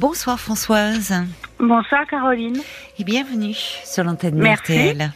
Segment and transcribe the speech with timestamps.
[0.00, 1.14] Bonsoir Françoise.
[1.58, 2.58] Bonsoir Caroline.
[2.98, 4.72] Et bienvenue sur l'antenne Merci.
[4.74, 5.10] RTL.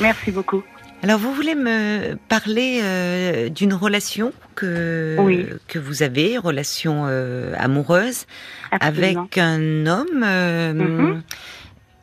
[0.00, 0.62] Merci beaucoup.
[1.02, 5.46] Alors vous voulez me parler euh, d'une relation que, Oui.
[5.68, 8.26] que vous avez, relation euh, amoureuse,
[8.70, 9.22] Absolument.
[9.22, 10.22] avec un homme.
[10.22, 11.22] euh, Mhm.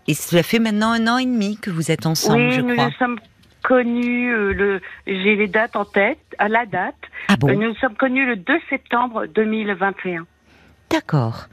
[0.08, 2.74] Et cela fait maintenant un an et demi que vous êtes ensemble, oui, je nous
[2.74, 2.86] crois.
[2.88, 3.20] nous sommes
[3.64, 6.96] connus, euh, le, j'ai les dates en tête, à la date.
[7.28, 10.26] Ah bon Euh, nous nous sommes connus le 2 septembre 2021.
[10.90, 11.48] D'accord.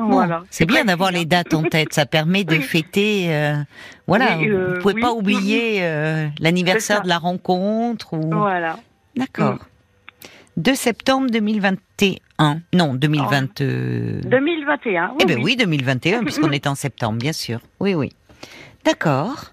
[0.00, 0.42] Bon, Voilà.
[0.50, 1.92] c'est bien d'avoir les dates en tête.
[1.92, 2.62] Ça permet de Oui.
[2.62, 3.26] fêter.
[3.34, 3.56] euh,
[4.06, 4.38] voilà.
[4.38, 5.00] Oui, euh, vous pouvez oui.
[5.00, 8.14] pas oublier euh, l'anniversaire de la rencontre.
[8.14, 8.30] Ou...
[8.30, 8.78] Voilà.
[9.16, 9.58] D'accord.
[10.56, 12.60] 2 septembre 2021.
[12.74, 13.60] Non, 2020.
[13.60, 15.14] euh, 2021.
[15.20, 17.60] Eh bien oui, 2021, puisqu'on est en septembre, bien sûr.
[17.80, 18.10] Oui, oui.
[18.84, 19.52] D'accord.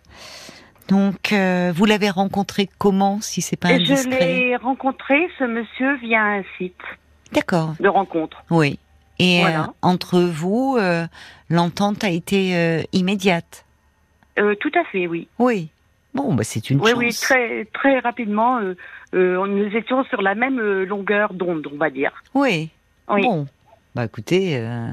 [0.87, 5.43] Donc, euh, vous l'avez rencontré comment, si c'est pas Et je indiscret l'ai rencontré, ce
[5.43, 6.75] monsieur, via un site
[7.33, 7.75] D'accord.
[7.81, 8.37] de rencontre.
[8.49, 8.79] Oui.
[9.19, 9.61] Et Voilà.
[9.63, 11.05] euh, entre vous, euh,
[11.49, 13.65] l'entente a été euh, immédiate.
[14.35, 15.27] Tout à fait, oui.
[15.39, 15.69] Oui.
[16.13, 16.99] Bon, bah, c'est une Oui, chance.
[16.99, 18.75] oui, très, très rapidement, euh,
[19.15, 22.11] euh, nous étions sur la même longueur d'onde, on va dire.
[22.35, 22.69] Oui.
[23.09, 23.21] Oui.
[23.23, 23.47] Bon.
[23.95, 24.89] Bah écoutez, euh,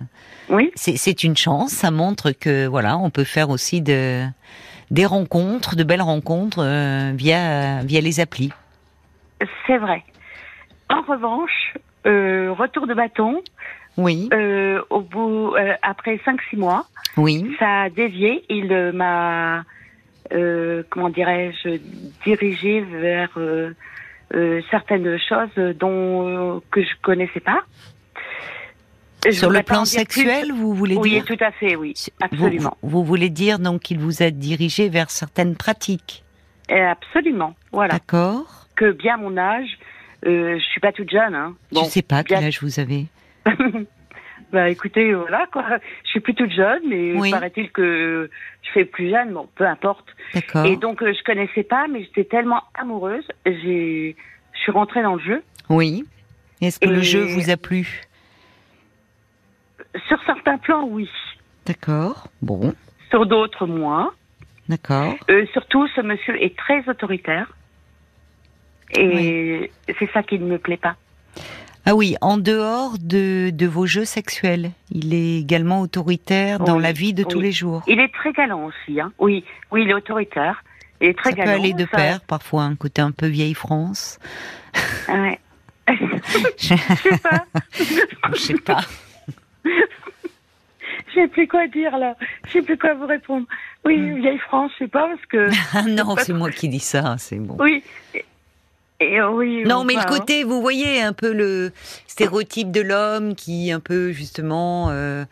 [0.48, 0.70] Oui.
[0.76, 1.72] c'est une chance.
[1.72, 4.24] Ça montre que voilà, on peut faire aussi de
[4.90, 6.62] des rencontres, de belles rencontres
[7.14, 8.50] via via les applis.
[9.66, 10.02] C'est vrai.
[10.88, 13.42] En revanche, retour de bâton,
[13.96, 14.28] Oui.
[14.32, 17.54] euh, au bout, euh, après 5-6 mois, Oui.
[17.58, 18.44] ça a dévié.
[18.48, 19.64] Il euh, m'a,
[20.90, 21.78] comment dirais-je,
[22.24, 23.38] dirigé vers
[24.70, 27.60] certaines choses dont que je connaissais pas.
[29.26, 29.90] Je Sur le plan plus.
[29.90, 33.80] sexuel, vous voulez Oui, dire tout à fait, oui, absolument, vous, vous voulez dire donc
[33.82, 36.22] qu'il vous a dirigé vers certaines pratiques.
[36.68, 37.54] Absolument.
[37.72, 37.94] Voilà.
[37.94, 38.66] D'accord.
[38.76, 39.78] Que bien mon âge,
[40.24, 41.54] je suis pas toute jeune, hein.
[41.72, 43.06] Je sais pas quel bien- âge vous avez.
[44.52, 45.64] Bah écoutez, voilà quoi.
[46.04, 47.30] Je suis plus toute jeune, mais Oui.
[47.32, 48.30] paraît-il que
[48.62, 50.06] je fais plus jeune, bon, peu importe.
[50.32, 50.64] D'accord.
[50.64, 54.14] Et donc euh, je connaissais pas, mais j'étais tellement amoureuse, j'ai,
[54.52, 55.42] je suis rentrée dans le jeu.
[55.68, 56.04] Oui.
[56.60, 58.02] Est-ce que le jeu vous a plu?
[60.06, 61.08] Sur certains plans, oui.
[61.66, 62.28] D'accord.
[62.40, 62.74] Bon.
[63.10, 64.12] Sur d'autres, moins.
[64.68, 65.14] D'accord.
[65.30, 67.52] Euh, surtout, ce monsieur est très autoritaire.
[68.96, 70.96] Et c'est ça qui ne me plaît pas.
[71.86, 76.82] Ah oui, en dehors de, de vos jeux sexuels, il est également autoritaire dans Oui,
[76.82, 77.82] la vie de tous les jours.
[77.86, 79.12] Il est très galant aussi, hein.
[79.18, 80.64] Oui, oui, il est autoritaire.
[81.00, 81.62] Il est très Ça peut galant.
[81.62, 84.18] aller de ça- pair, parfois un côté un peu vieille France.
[85.08, 85.38] Ouais.
[86.56, 87.44] Je sais pas.
[88.32, 88.80] je sais pas.
[91.14, 92.16] Je sais plus quoi dire là.
[92.46, 93.46] Je sais plus quoi vous répondre.
[93.84, 95.48] Oui, vieille France, je sais pas parce que.
[95.74, 97.56] Ah non, c'est moi qui dis ça, c'est bon.
[97.60, 97.84] Oui.
[99.02, 99.64] Euh, oui.
[99.64, 101.72] Non, mais le côté, vous voyez un peu le
[102.06, 105.24] stéréotype de l'homme qui, un peu justement, euh,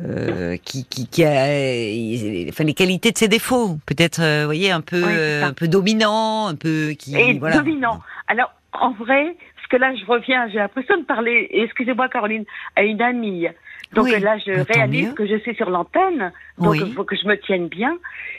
[0.00, 4.80] euh, qui, qui, qui a, enfin, les qualités de ses défauts, peut-être, vous voyez, un
[4.80, 7.56] peu, Oui, un peu dominant, un peu qui, Et voilà.
[7.58, 8.00] dominant.
[8.28, 12.44] Alors, en vrai, parce que là, je reviens, j'ai l'impression de parler, excusez-moi Caroline,
[12.76, 13.48] à une amie.
[13.94, 15.12] Donc Oui, là, je réalise mieux.
[15.14, 16.82] que je suis sur l'antenne, donc Oui.
[16.86, 17.96] il faut que je me tienne bien.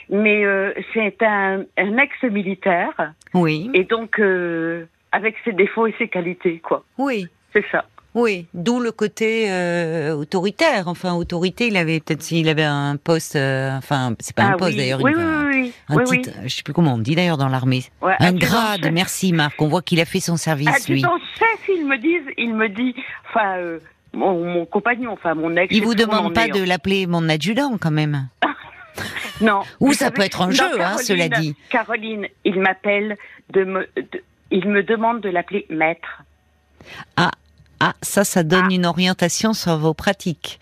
[0.10, 6.08] Mais euh, c'est un, un ex-militaire, Oui, et donc euh, avec ses défauts et ses
[6.08, 6.84] qualités, quoi.
[6.98, 7.28] oui.
[7.52, 7.86] C'est ça.
[8.16, 10.88] Oui, d'où le côté euh, autoritaire.
[10.88, 14.58] Enfin, autorité, il avait peut-être s'il avait un poste, euh, enfin, c'est pas un Ah
[14.58, 14.78] poste oui.
[14.78, 17.82] d'ailleurs, Oui, oui, un- un titre, je sais plus comment on dit d'ailleurs dans l'armée.
[18.04, 19.60] Ouais, un grade, merci Marc.
[19.62, 21.02] On voit qu'il a fait son service, lui.
[21.02, 22.94] Chef, il me dit, il me dit,
[23.30, 23.80] enfin, euh,
[24.14, 25.74] mon, mon compagnon, enfin mon ex.
[25.76, 28.28] Il vous demande pas de l'appeler mon adjudant quand même.
[29.42, 29.62] Non.
[29.80, 31.56] Ou ça savez- peut être un jeu, hein, Caroline, cela dit.
[31.70, 33.16] Caroline, il m'appelle
[33.54, 34.22] de me, de-
[34.52, 36.24] il me demande de l'appeler maître.
[37.16, 37.32] Ah,
[38.02, 40.60] ça, ça donne une orientation sur vos pratiques.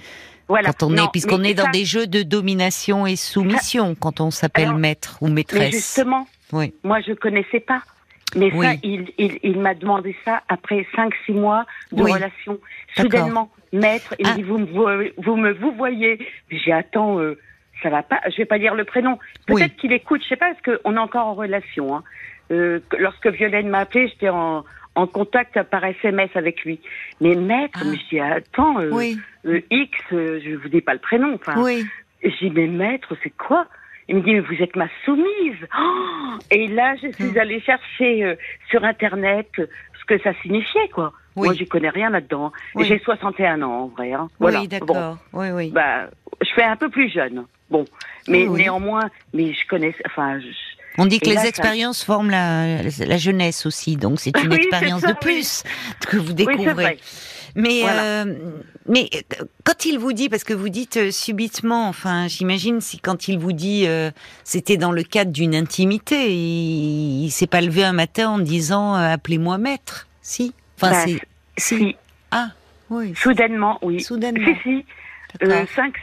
[0.48, 0.70] Voilà.
[0.72, 4.22] Quand on Non, est, puisqu'on est dans ça- des jeux de domination et soumission, quand
[4.22, 5.72] on s'appelle maître ou Mais maîtresse.
[5.74, 6.74] justement, Oui.
[6.84, 7.82] moi je connaissais pas.
[8.36, 8.66] Mais Oui.
[8.66, 12.12] ça, il, il, il m'a demandé ça après 5-6 mois de Oui.
[12.12, 12.60] relation.
[12.96, 14.32] Soudainement, maître, il Ah.
[14.32, 16.20] me dit, vous me, vous me vous voyez.
[16.52, 17.38] J'ai attends, euh,
[17.82, 19.18] ça va pas, je vais pas dire le prénom.
[19.50, 19.62] Oui.
[19.62, 21.96] Peut-être qu'il écoute, je sais pas, parce qu'on est encore en relation.
[21.96, 22.04] Hein.
[22.52, 24.66] Euh, que- lorsque Violaine m'a appelé, j'étais en,
[24.96, 26.80] en contact par SMS avec lui.
[27.22, 27.86] Mais maître, Ah.
[27.90, 28.92] mais je dis, attends, euh,
[29.46, 31.34] euh, X, euh, je vous dis pas le prénom.
[31.36, 31.56] Enfin,
[32.24, 33.68] je dis, mais maître, c'est quoi?
[34.10, 35.68] Il me dit, mais vous êtes ma soumise.
[35.78, 37.38] Oh et là, je suis Hum.
[37.38, 38.36] allée chercher euh,
[38.70, 39.68] sur Internet euh,
[40.00, 41.12] ce que ça signifiait, quoi.
[41.36, 41.48] Oui.
[41.50, 42.52] Moi, j'y connais rien là-dedans.
[42.76, 42.86] Oui.
[42.86, 44.14] J'ai 61 ans, en vrai.
[44.14, 44.30] Hein.
[44.40, 44.62] Voilà.
[44.62, 45.18] Oui, Bon, d'accord.
[45.34, 45.72] Oui, oui.
[45.72, 46.10] bah,
[46.42, 47.46] je fais un peu plus jeune.
[47.70, 47.88] Bon,
[48.28, 50.46] mais Oui, néanmoins, mais je connais, enfin, je-
[50.98, 54.58] On dit que les ça- expériences forment la, la jeunesse aussi, donc c'est une Oui,
[54.58, 55.20] expérience ça, de oui.
[55.22, 55.64] plus
[56.08, 56.74] que vous oui, découvrez.
[56.74, 56.98] vrai.
[57.56, 58.04] Mais, Voilà.
[58.04, 58.36] euh,
[58.88, 63.00] mais euh, quand il vous dit, parce que vous dites euh, subitement, enfin, j'imagine si
[63.00, 64.12] quand il vous dit, euh,
[64.44, 68.96] c'était dans le cadre d'une intimité, il, il s'est pas levé un matin en disant,
[68.96, 70.54] euh, appelez-moi maître, si?
[70.78, 71.20] Enfin, Bah, c'est
[71.58, 71.78] si.
[71.78, 71.96] Si,
[72.32, 72.50] Ah,
[72.92, 73.14] oui.
[73.16, 74.02] soudainement, oui.
[74.02, 74.46] Soudainement.
[74.64, 74.86] Si, si.
[75.44, 75.94] Euh, cinq,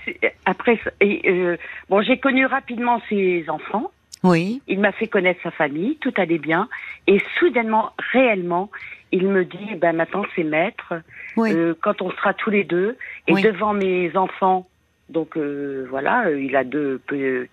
[0.45, 1.57] après, et, euh,
[1.89, 3.91] bon, j'ai connu rapidement ses enfants.
[4.25, 4.63] Oui.
[4.67, 6.69] Il m'a fait connaître sa famille, tout allait bien.
[7.07, 8.71] Et soudainement, réellement,
[9.13, 10.95] il me dit, ben maintenant c'est maître.
[11.37, 11.53] Oui.
[11.53, 12.97] Euh, quand on sera tous les deux
[13.29, 13.43] et Oui.
[13.43, 14.67] devant mes enfants,
[15.11, 17.47] donc euh, voilà, euh, il a deux pe-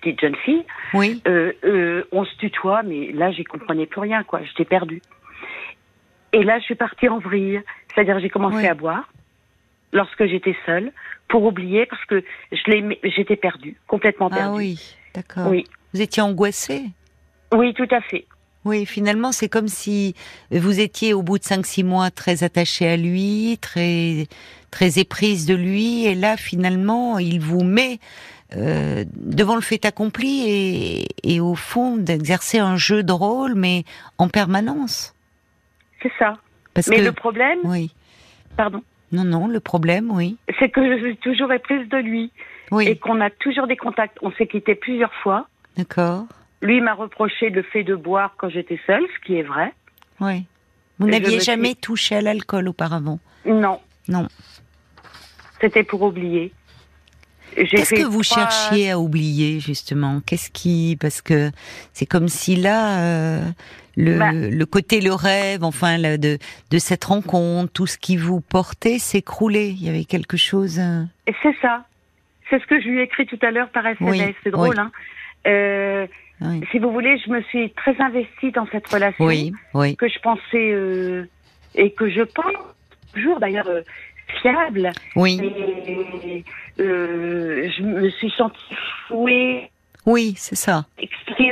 [0.00, 0.64] petites jeunes filles.
[0.94, 1.22] oui.
[2.12, 4.40] On se tutoie, mais là, j'y comprenais plus rien, quoi.
[4.42, 5.00] J'étais perdue.
[6.32, 7.60] Et là, je suis partie en vrille.
[7.94, 8.66] C'est-à-dire, j'ai commencé Oui.
[8.66, 9.08] à boire
[9.92, 10.92] lorsque j'étais seule
[11.28, 12.22] pour oublier parce que
[12.52, 14.44] je l'ai, j'étais perdue, complètement perdue.
[14.48, 14.96] Ah oui.
[15.14, 15.48] D'accord.
[15.48, 16.84] Oui, Vous étiez angoissée.
[17.52, 18.26] oui, tout à fait.
[18.64, 20.14] Oui, finalement, c'est comme si
[20.50, 24.26] vous étiez au bout de 5-6 mois très attachée à lui, très
[24.70, 27.98] très éprise de lui, et là, finalement, il vous met
[28.56, 33.84] euh, devant le fait accompli et, et au fond d'exercer un jeu de rôle, mais
[34.18, 35.14] en permanence.
[36.02, 36.34] C'est ça.
[36.74, 37.92] Parce Mais que le problème, oui,
[38.56, 38.82] pardon,
[39.12, 42.98] non, non, le problème, oui, c'est que je suis toujours éprise de lui et oui,
[42.98, 44.18] qu'on a toujours des contacts.
[44.22, 45.48] On s'est quitté plusieurs fois.
[45.76, 46.24] D'accord,
[46.62, 49.72] Lui m'a reproché le fait de boire quand j'étais seule, ce qui est vrai.
[50.20, 50.44] oui.
[50.98, 54.28] Vous n'aviez jamais suis- touché à l'alcool auparavant, Non, non.
[55.60, 56.52] c'était pour oublier.
[57.56, 60.20] Qu'est-ce que vous trois- cherchiez à oublier justement?
[60.24, 61.50] Qu'est-ce qui parce que
[61.92, 63.40] c'est comme si là euh,
[63.96, 64.30] le, Bah.
[64.32, 66.38] le côté le rêve enfin le- de
[66.70, 69.70] de cette rencontre tout ce qui vous portait s'écroulait.
[69.70, 70.78] Il y avait quelque chose.
[70.78, 71.86] euh, Et C'est ça.
[72.50, 74.10] C'est ce que je lui ai écrit tout à l'heure par SMS.
[74.28, 74.74] Oui, c'est drôle, oui.
[74.78, 74.92] hein.
[75.46, 76.06] Euh,
[76.40, 79.96] Oui, si vous voulez, je me suis très investie dans cette relation oui, oui.
[79.96, 81.24] que je pensais euh,
[81.74, 82.54] et que je pense
[83.12, 83.82] toujours d'ailleurs euh,
[84.40, 84.90] fiable.
[85.16, 86.44] oui, Et
[86.82, 88.74] euh, je me suis sentie
[89.08, 89.70] fouée,
[90.06, 90.86] oui, c'est ça.
[90.98, 91.50] exprès.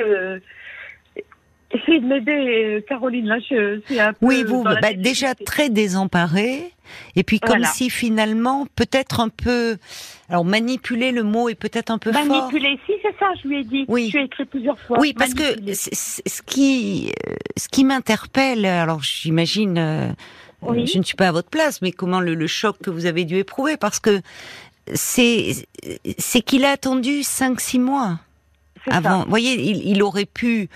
[1.70, 3.26] Essayez de m'aider, euh, Caroline.
[3.26, 4.26] Là, je suis un peu.
[4.26, 6.72] Oui, vous bah, déjà très désemparé
[7.16, 9.76] et puis comme si finalement peut-être un peu
[10.30, 12.24] alors manipuler le mot est peut-être un peu fort.
[12.24, 13.84] Manipuler, si c'est ça, je lui ai dit.
[13.88, 14.08] Oui.
[14.10, 14.98] Je lui ai écrit plusieurs fois.
[14.98, 15.74] Oui, parce que Manipuler.
[15.74, 20.08] ce qui, euh, ce qui m'interpelle, alors j'imagine, euh,
[20.62, 20.86] Oui.
[20.86, 23.24] je ne suis pas à votre place, mais comment le, le choc que vous avez
[23.26, 24.20] dû éprouver, parce que
[24.94, 25.66] c'est,
[26.18, 28.20] c'est qu'il a attendu 5-6 mois
[28.90, 29.18] avant.
[29.18, 29.24] ça.
[29.24, 30.68] Vous voyez, il, il aurait pu,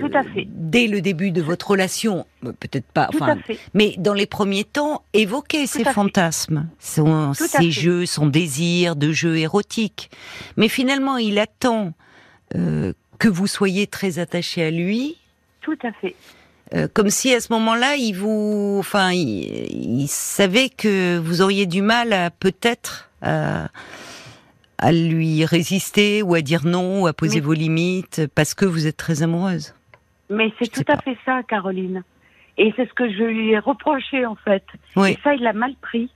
[0.00, 0.46] Tout à fait.
[0.48, 3.58] dès le début de votre relation, euh, peut-être pas, Tout enfin, à fait.
[3.72, 7.70] mais dans les premiers temps, évoquer ses fantasmes, son, ses fait.
[7.70, 10.10] jeux, son désir de jeu érotique.
[10.56, 11.92] Mais finalement, il attend
[12.56, 15.16] euh, que vous soyez très attaché à lui,
[15.60, 16.16] Tout à fait.
[16.74, 21.66] euh, comme si à ce moment-là, il vous, enfin, il, il savait que vous auriez
[21.66, 23.68] du mal à peut-être à,
[24.78, 28.64] à lui résister ou à dire non ou à poser Mais- vos limites parce que
[28.64, 29.74] vous êtes très amoureuse.
[30.30, 31.02] Mais c'est tout à pas.
[31.02, 32.02] fait ça, Caroline.
[32.58, 34.64] Et c'est ce que je lui ai reproché, en fait.
[34.96, 35.12] Oui.
[35.12, 36.10] Et ça, il l'a mal pris.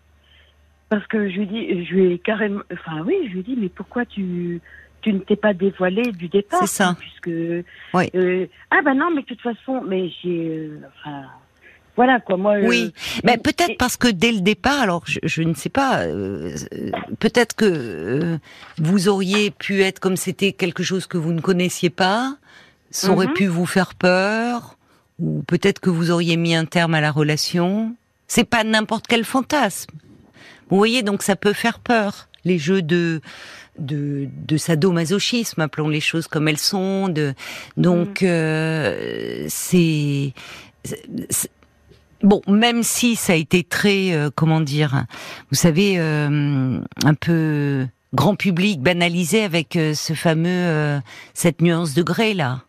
[0.89, 3.69] Parce que je lui dis, je lui ai carrément, enfin oui, je lui dis, mais
[3.69, 4.61] pourquoi tu,
[5.03, 6.89] tu ne t'es pas dévoilé du départ C'est ça.
[6.89, 7.31] hein, Puisque,
[7.95, 8.11] Oui.
[8.17, 11.27] euh, ah ben non, mais de toute façon, mais j'ai, euh, enfin,
[11.95, 12.55] voilà quoi, moi.
[12.55, 12.93] euh, Oui,
[13.23, 16.57] mais peut-être parce que dès le départ, alors je, je ne sais pas, euh,
[17.21, 18.39] peut-être que euh,
[18.79, 22.35] vous auriez pu être comme c'était quelque chose que vous ne connaissiez pas,
[22.91, 23.35] ça aurait Mhm.
[23.35, 24.77] pu vous faire peur,
[25.19, 27.95] ou peut-être que vous auriez mis un terme à la relation.
[28.29, 29.91] C'est pas n'importe quel fantasme.
[30.71, 32.29] Vous voyez, donc ça peut faire peur.
[32.45, 33.21] Les jeux de
[33.79, 37.09] de, de sadomasochisme, appelons les choses comme elles sont.
[37.09, 37.35] De,
[37.79, 40.33] donc euh, c'est
[40.85, 41.51] c'est-
[42.23, 45.07] Bon, même si ça a été très, euh, comment dire,
[45.51, 51.01] vous savez, euh, un peu grand public banalisé avec euh, ce fameux euh,
[51.33, 52.63] cette nuance de gré là.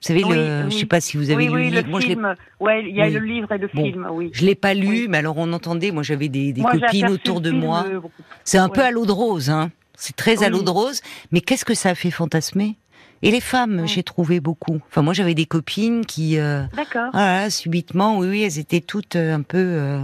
[0.00, 0.70] Vous savez, Oui, le, oui.
[0.70, 1.88] je sais pas si vous avez oui, lu le le livre.
[1.90, 2.34] Moi, je film.
[2.60, 3.84] ouais, il y a le livre et le Bon.
[3.84, 4.30] film, oui.
[4.32, 5.90] je l'ai pas lu, mais alors on entendait.
[5.90, 7.84] Moi, j'avais des, des Moi, j'ai copines autour de film, moi.
[7.88, 8.00] euh,
[8.44, 9.70] C'est un peu à l'eau de rose, hein.
[9.96, 11.00] C'est très à l'eau de rose.
[11.32, 12.76] Mais qu'est-ce que ça a fait fantasmer?
[13.22, 14.80] Et les femmes, j'ai trouvé beaucoup.
[14.88, 17.12] Enfin, moi, j'avais des copines qui, euh, D'accord.
[17.50, 20.00] subitement, oui, oui, elles étaient toutes euh, un peu, euh,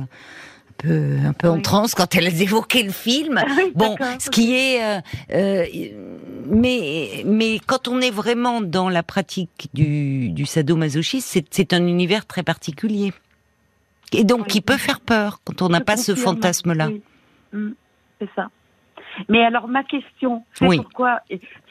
[0.86, 3.38] peu, un peu en transe quand elles évoquaient le film.
[3.38, 5.00] Ah oui, Bon, ce qui est, euh,
[5.32, 5.64] euh,
[6.46, 12.26] mais mais quand on est vraiment dans la pratique du, du sadomasochisme, c'est, un univers
[12.26, 13.12] très particulier
[14.12, 14.46] et donc Oui.
[14.48, 16.90] qui peut faire peur quand on n'a pas ce fantasme-là.
[17.52, 17.70] Mm,
[18.20, 18.48] c'est ça.
[19.28, 21.20] Mais alors ma question, c'est pourquoi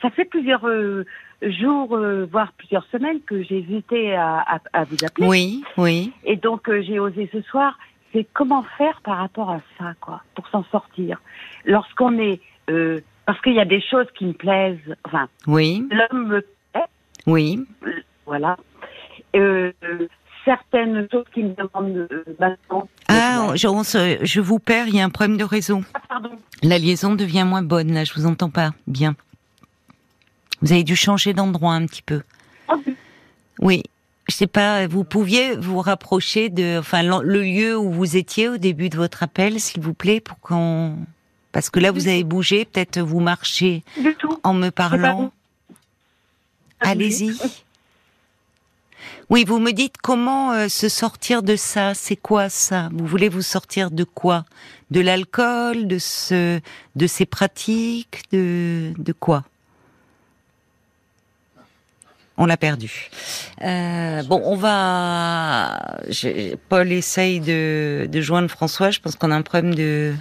[0.02, 1.06] ça fait plusieurs euh,
[1.42, 5.28] jours, euh, voire plusieurs semaines que j'ai hésité à, à- à vous appeler.
[5.28, 7.78] Oui, oui, Et donc euh, j'ai osé ce soir.
[8.14, 11.20] C'est comment faire par rapport à ça, quoi, pour s'en sortir?
[11.66, 12.40] Lorsqu'on est,
[12.70, 14.96] euh, parce qu'il y a des choses qui me plaisent.
[15.04, 15.86] Enfin, oui.
[15.92, 16.42] L'homme me
[16.72, 16.86] plaît.
[17.26, 17.66] Oui.
[18.26, 18.56] Voilà.
[19.36, 19.72] Euh,
[20.46, 22.08] certaines choses qui me demandent
[22.40, 22.88] maintenant.
[23.08, 25.82] Ah, je, je, vous perds, il y a un problème de réseau.
[25.94, 26.32] Ah, pardon.
[26.62, 29.16] La liaison devient moins bonne, là, je vous entends pas bien.
[30.62, 32.22] Vous avez dû changer d'endroit un petit peu.
[32.68, 32.76] Ah,
[33.60, 33.84] oui.
[34.30, 38.58] Je sais pas, vous pouviez vous rapprocher de, enfin, le lieu où vous étiez au
[38.58, 40.98] début de votre appel, s'il vous plaît, pour qu'on,
[41.52, 43.84] parce que là vous avez bougé, peut-être vous marchez
[44.44, 45.32] en me parlant.
[46.80, 47.38] Allez-y.
[49.30, 51.94] Oui, vous me dites comment euh, se sortir de ça.
[51.94, 52.90] C'est quoi ça?
[52.92, 54.46] Vous voulez vous sortir de quoi?
[54.92, 56.60] De l'alcool, de ce,
[56.96, 59.44] de ces pratiques, de de quoi?
[62.38, 63.10] On l'a perdu.
[63.62, 65.98] Euh, bon, on va.
[66.70, 68.92] Paul essaye de, joindre François.
[68.92, 70.14] Je pense qu'on a un problème de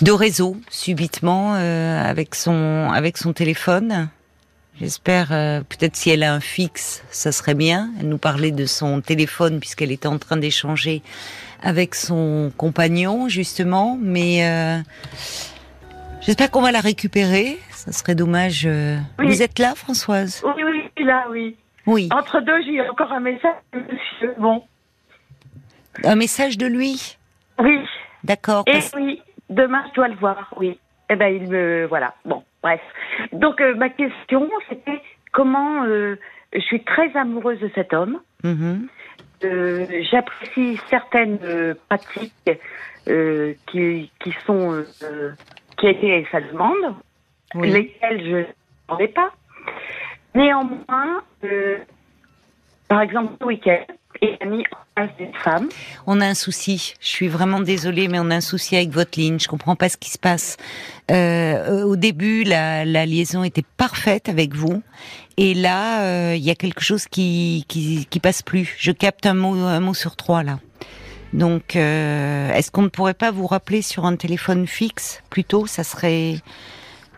[0.00, 4.08] de réseau subitement euh, avec son avec son téléphone.
[4.80, 7.90] J'espère, euh, peut-être si elle a un fixe, ça serait bien.
[8.00, 11.02] Elle nous parlait de son téléphone puisqu'elle était en train d'échanger
[11.62, 13.98] avec son compagnon, justement.
[14.00, 14.82] Mais
[16.20, 17.58] j'espère qu'on va la récupérer.
[17.70, 18.66] Ça serait dommage.
[18.66, 18.96] Euh.
[19.18, 20.42] Vous êtes là, Françoise?
[20.44, 21.56] Oui, oui, là, oui.
[21.86, 22.08] Oui.
[22.12, 24.34] Entre deux, j'ai encore un message monsieur.
[24.38, 24.62] Bon.
[26.04, 27.16] Un message de lui?
[27.58, 27.78] Oui.
[28.22, 28.64] D'accord.
[28.66, 30.78] Et oui, demain, je dois le voir, oui.
[31.08, 31.86] Eh ben, il me.
[31.86, 32.14] Voilà.
[32.24, 32.44] Bon.
[32.62, 32.80] Bref.
[33.32, 35.00] Donc euh, ma question, c'était
[35.32, 36.16] comment euh,
[36.52, 38.20] je suis très amoureuse de cet homme.
[38.44, 41.38] Euh, j'apprécie certaines
[41.88, 42.50] pratiques
[43.06, 44.84] qui, qui sont
[45.80, 46.94] qui étaient sa demande,
[47.54, 49.30] lesquelles je ne pas.
[50.34, 51.22] Néanmoins,
[52.88, 53.84] par exemple, ce week-end,
[54.40, 55.68] a mis en place une femme.
[56.06, 56.94] On a un souci.
[57.00, 59.38] Je suis vraiment désolée, mais on a un souci avec votre ligne.
[59.38, 60.56] Je comprends pas ce qui se passe.
[61.10, 64.82] Euh, au début, la, la, liaison était parfaite avec vous,
[65.36, 68.76] et là, euh, il y a quelque chose qui, qui, qui passe plus.
[68.78, 70.58] Je capte un mot, un mot sur trois là.
[71.32, 75.84] Donc, euh, est-ce qu'on ne pourrait pas vous rappeler sur un téléphone fixe plutôt Ça
[75.84, 76.36] serait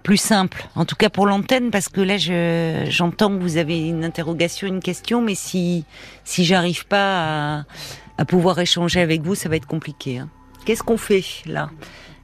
[0.03, 3.87] plus simple, en tout cas pour l'antenne, parce que là, je, j'entends que vous avez
[3.87, 5.85] une interrogation, une question, mais si
[6.25, 7.65] si j'arrive pas à,
[8.19, 10.19] à pouvoir échanger avec vous, ça va être compliqué.
[10.19, 10.29] Hein.
[10.65, 11.71] Qu'est-ce qu'on fait là?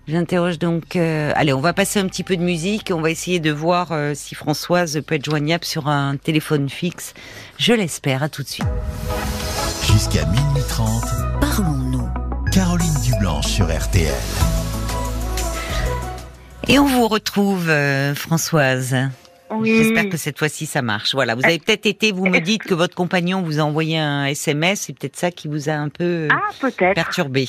[0.09, 0.97] J'interroge donc.
[0.97, 2.90] Euh, allez, on va passer un petit peu de musique.
[2.95, 7.12] On va essayer de voir euh, si Françoise peut être joignable sur un téléphone fixe.
[7.59, 8.23] Je l'espère.
[8.23, 8.66] À tout de suite.
[9.92, 11.40] Jusqu'à minuit 30.
[11.40, 12.09] Parlons-nous.
[12.52, 14.12] Caroline Dublanche sur RTL.
[16.68, 18.95] Et on vous retrouve, euh, Françoise.
[19.50, 19.75] Oui.
[19.76, 21.14] J'espère que cette fois-ci ça marche.
[21.14, 24.26] Voilà, vous avez peut-être été, vous me dites que votre compagnon vous a envoyé un
[24.26, 27.49] SMS, c'est peut-être ça qui vous a un peu ah, perturbé.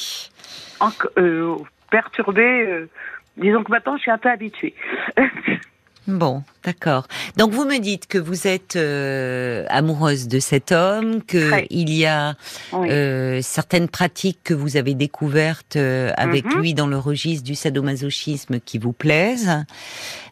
[0.80, 1.56] En, euh,
[1.92, 2.90] perturbé, euh,
[3.38, 4.74] disons que maintenant je suis un peu habituée.
[6.18, 7.08] Bon, d'accord.
[7.38, 12.06] Donc vous me dites que vous êtes euh, amoureuse de cet homme, que il y
[12.06, 12.36] a
[12.74, 16.62] euh, certaines pratiques que vous avez découvertes euh, avec mhm.
[16.62, 19.64] lui dans le registre du sadomasochisme qui vous plaisent.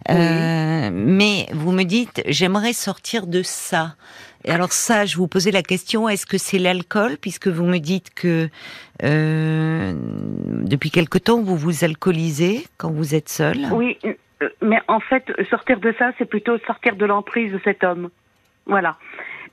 [0.09, 3.95] mais vous me dites, j'aimerais sortir de ça.
[4.47, 7.77] Et alors ça, je vous posais la question, est-ce que c'est l'alcool, puisque vous me
[7.77, 8.49] dites que
[9.01, 15.31] depuis quelque temps vous vous alcoolisez quand vous êtes seule Oui, euh, mais en fait,
[15.49, 18.09] sortir de ça, c'est plutôt sortir de l'emprise de cet homme.
[18.65, 18.97] Voilà.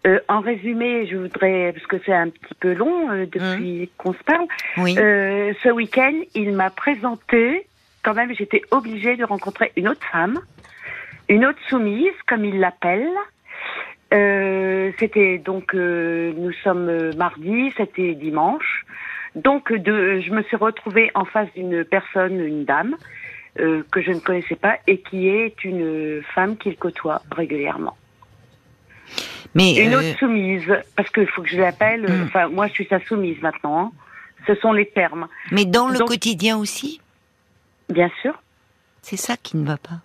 [0.07, 3.87] Euh, en résumé, je voudrais, parce que c'est un petit peu long euh, depuis mmh.
[3.97, 4.47] qu'on se parle,
[4.77, 4.97] oui.
[4.99, 7.67] euh, ce week-end, il m'a présenté,
[8.03, 10.41] quand même, j'étais obligée de rencontrer une autre femme,
[11.31, 13.09] une autre soumise, comme il l'appelle.
[14.13, 18.85] Euh, c'était donc, nous sommes mardi, c'était dimanche.
[19.35, 22.97] Donc, de, je me suis retrouvée en face d'une personne, une dame,
[23.61, 27.97] euh, que je ne connaissais pas et qui est une femme qu'il côtoie régulièrement.
[29.55, 32.03] Mais une autre euh, soumise, parce qu'il faut que je l'appelle.
[32.09, 32.25] Hmm.
[32.25, 33.79] Enfin, moi, je suis sa soumise maintenant.
[33.79, 33.93] Hein.
[34.47, 35.29] Ce sont les termes.
[35.53, 37.01] Mais dans le quotidien aussi?
[37.89, 38.35] Bien sûr.
[39.03, 40.01] C'est ça qui ne va pas.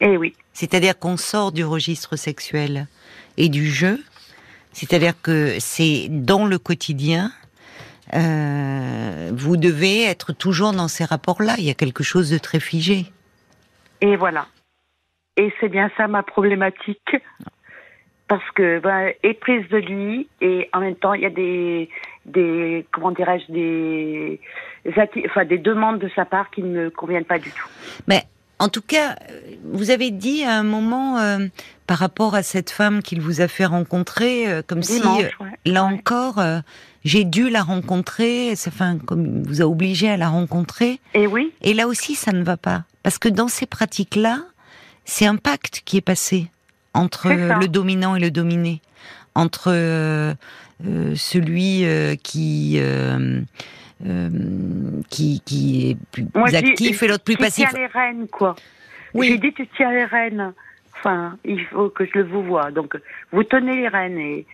[0.00, 0.34] Eh oui.
[0.54, 2.86] C'est-à-dire qu'on sort du registre sexuel
[3.36, 4.02] et du jeu.
[4.72, 7.30] C'est-à-dire que c'est dans le quotidien
[8.12, 11.54] euh, vous devez être toujours dans ces rapports-là.
[11.58, 13.06] Il y a quelque chose de très figé.
[14.00, 14.46] Et voilà.
[15.36, 17.16] Et c'est bien ça ma problématique.
[18.26, 21.90] Parce que, ben, est prise de lui, et en même temps, il y a des,
[22.24, 24.40] des comment dirais-je, des,
[25.28, 27.68] enfin, des demandes de sa part qui ne me conviennent pas du tout.
[28.08, 28.22] Mais
[28.58, 29.16] en tout cas,
[29.64, 31.46] vous avez dit à un moment euh,
[31.86, 35.00] par rapport à cette femme qu'il vous a fait rencontrer, euh, comme si
[35.64, 36.42] là encore,
[37.04, 41.00] j'ai dû la rencontrer, enfin comme vous a obligé à la rencontrer.
[41.14, 41.52] Et oui.
[41.62, 44.40] Et là aussi, ça ne va pas, parce que dans ces pratiques-là,
[45.04, 46.48] c'est un pacte qui est passé
[46.94, 48.80] entre le dominant et le dominé,
[49.34, 50.36] entre
[50.80, 51.84] celui
[52.22, 52.80] qui
[54.06, 54.28] euh,
[55.08, 57.68] qui, qui est plus actif et l'autre plus passif.
[57.68, 58.54] Tu tiens les rênes, quoi.
[59.14, 59.28] Oui.
[59.28, 60.52] J'ai dit tu tiens les rênes.
[60.98, 62.70] Enfin, il faut que je le vous vois.
[62.70, 62.96] Donc,
[63.32, 64.46] vous tenez les rênes et.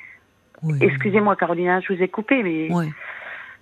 [0.81, 2.69] Excusez-moi, Carolina, je vous ai coupé, mais.
[2.71, 2.87] Oui.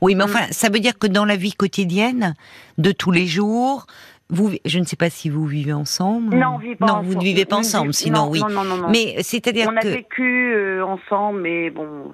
[0.01, 0.31] Oui, mais hum.
[0.31, 2.35] enfin, ça veut dire que dans la vie quotidienne,
[2.77, 3.87] de tous les jours,
[4.31, 6.37] vous, je ne sais pas si vous vivez ensemble.
[6.37, 8.41] Non, on vit pas non vous ne vivez pas ensemble, sinon oui.
[8.41, 12.13] Non, non, non, Mais c'est-à-dire que on a vécu euh, ensemble, mais bon,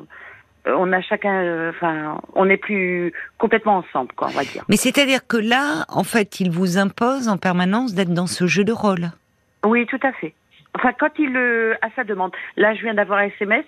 [0.66, 4.64] on a chacun, euh, enfin, on n'est plus complètement ensemble, quoi, on va dire.
[4.68, 8.64] Mais c'est-à-dire que là, en fait, il vous impose en permanence d'être dans ce jeu
[8.64, 9.10] de rôle.
[9.64, 10.34] Oui, tout à fait.
[10.74, 12.32] Enfin, quand il, euh, à sa demande.
[12.56, 13.64] Là, je viens d'avoir un SMS.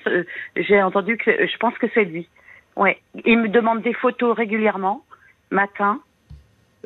[0.56, 2.28] J'ai entendu que, je pense que c'est lui.
[2.76, 3.00] Ouais.
[3.24, 5.04] Il me demande des photos régulièrement,
[5.50, 6.00] matin,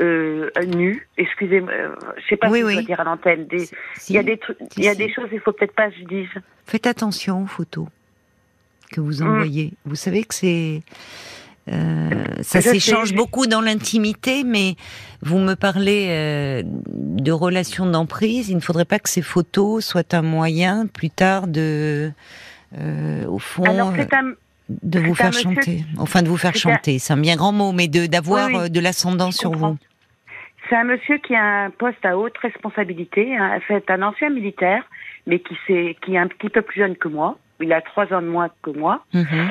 [0.00, 1.08] euh, nu.
[1.16, 1.72] Excusez-moi,
[2.16, 3.46] je sais pas si je dois dire à l'antenne.
[3.50, 5.96] il y a des trucs, il y a des choses, il faut peut-être pas que
[5.96, 6.28] je dise.
[6.66, 7.86] Faites attention aux photos
[8.90, 9.66] que vous envoyez.
[9.66, 9.88] Mm.
[9.88, 10.82] Vous savez que c'est
[11.72, 12.10] euh,
[12.42, 14.74] ça s'échange beaucoup dans l'intimité, mais
[15.22, 18.48] vous me parlez euh, de relations d'emprise.
[18.48, 22.10] Il ne faudrait pas que ces photos soient un moyen plus tard de,
[22.78, 23.64] euh, au fond,
[24.68, 25.84] de vous faire chanter.
[25.98, 26.98] Enfin, de vous faire chanter.
[26.98, 29.76] C'est un bien grand mot, mais de d'avoir de l'ascendant sur vous.
[30.68, 33.36] C'est un monsieur qui a un poste à haute responsabilité.
[33.36, 34.84] Hein, c'est un ancien militaire,
[35.26, 38.12] mais qui, est, qui est un petit peu plus jeune que moi il a trois
[38.12, 39.04] ans de moins que moi.
[39.12, 39.50] Mhm.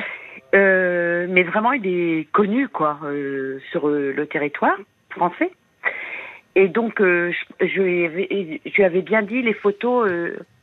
[0.54, 4.76] Euh, mais vraiment, il est connu, quoi, euh, sur euh, le territoire
[5.10, 5.50] français.
[6.56, 10.10] Et donc, je, je, lui avais, je, lui avais, bien dit les photos,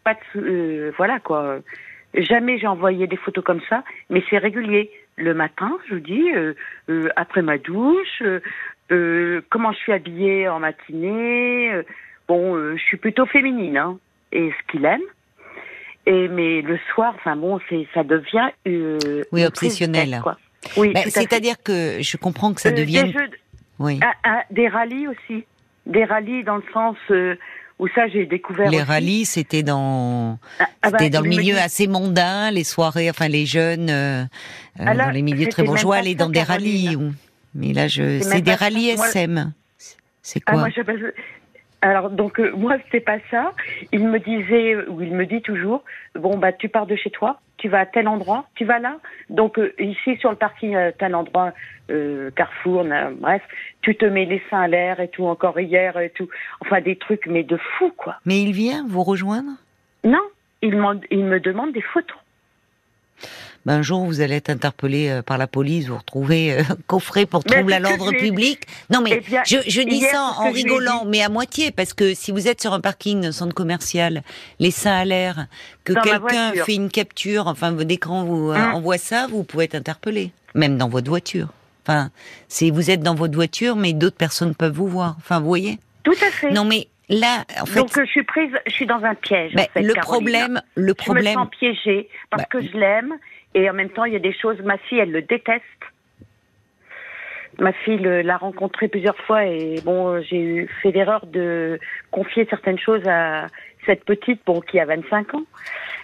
[0.03, 1.59] pas de, voilà quoi.
[2.13, 4.91] Jamais j'ai envoyé des photos comme ça, mais c'est régulier.
[5.15, 6.29] Le matin, je vous dis,
[7.15, 8.21] après ma douche,
[9.49, 11.71] comment je suis habillée en matinée.
[12.27, 13.97] bon, je suis plutôt féminine, hein,
[14.33, 15.01] et ce qu'il aime.
[16.07, 20.21] Et mais le soir, enfin bon, c'est ça devient euh, oui obsessionnel.
[20.23, 20.37] quoi.
[20.77, 23.13] Oui, c'est-à-dire que je comprends que ça euh, devienne
[23.79, 23.99] oui.
[24.01, 25.43] Ah, ah, des rallyes aussi,
[25.85, 27.35] des rallyes dans le sens euh,
[27.77, 28.71] où ça j'ai découvert.
[28.71, 33.27] Les rallyes, c'était dans ah, ah bah, dans le milieu assez mondain, les soirées, enfin
[33.27, 34.23] les jeunes euh,
[34.79, 36.97] dans les milieux très bourgeois, aller dans des rallyes.
[37.53, 39.53] Mais là, je c'est des rallyes SM.
[40.21, 40.69] C'est quoi moi,
[41.81, 43.53] alors donc euh, moi c'était pas ça.
[43.91, 45.83] Il me disait ou il me dit toujours
[46.15, 48.97] bon bah tu pars de chez toi, tu vas à tel endroit, tu vas là.
[49.29, 51.53] Donc euh, ici sur le parking à tel endroit
[51.89, 52.83] euh, Carrefour,
[53.19, 53.43] bref,
[53.81, 56.29] tu te mets les seins à l'air et tout encore hier et tout.
[56.61, 58.15] Enfin des trucs mais de fou quoi.
[58.25, 59.51] Mais il vient vous rejoindre?
[60.03, 60.23] Non,
[60.61, 60.75] il,
[61.11, 62.17] il me demande des photos.
[63.65, 67.25] Ben, un jour vous allez être interpellé euh, par la police, vous retrouvez euh, coffré
[67.25, 68.61] pour trouble à l'ordre public.
[68.89, 72.31] Non mais eh je, je dis ça en rigolant, mais à moitié, parce que si
[72.31, 74.23] vous êtes sur un parking d'un centre commercial,
[74.59, 75.47] les seins à l'air,
[75.83, 79.75] que quelqu'un fait une capture, enfin votre écran vous hein envoie ça, vous pouvez être
[79.75, 81.49] interpellé, même dans votre voiture.
[81.85, 82.09] Enfin,
[82.47, 85.15] c'est vous êtes dans votre voiture, mais d'autres personnes peuvent vous voir.
[85.19, 85.79] Enfin, vous voyez?
[86.03, 86.51] Tout à fait.
[86.51, 89.55] Non mais Là, en fait, donc je suis prise, je suis dans un piège.
[89.55, 93.15] en fait, le problème, le problème, je me sens piégée parce bah, que je l'aime
[93.53, 94.59] et en même temps, il y a des choses.
[94.61, 95.63] Ma fille, elle le déteste.
[97.59, 101.79] Ma fille l'a rencontré plusieurs fois et bon, j'ai fait l'erreur de
[102.11, 103.47] confier certaines choses à
[103.85, 105.43] cette petite, bon, qui a 25 ans.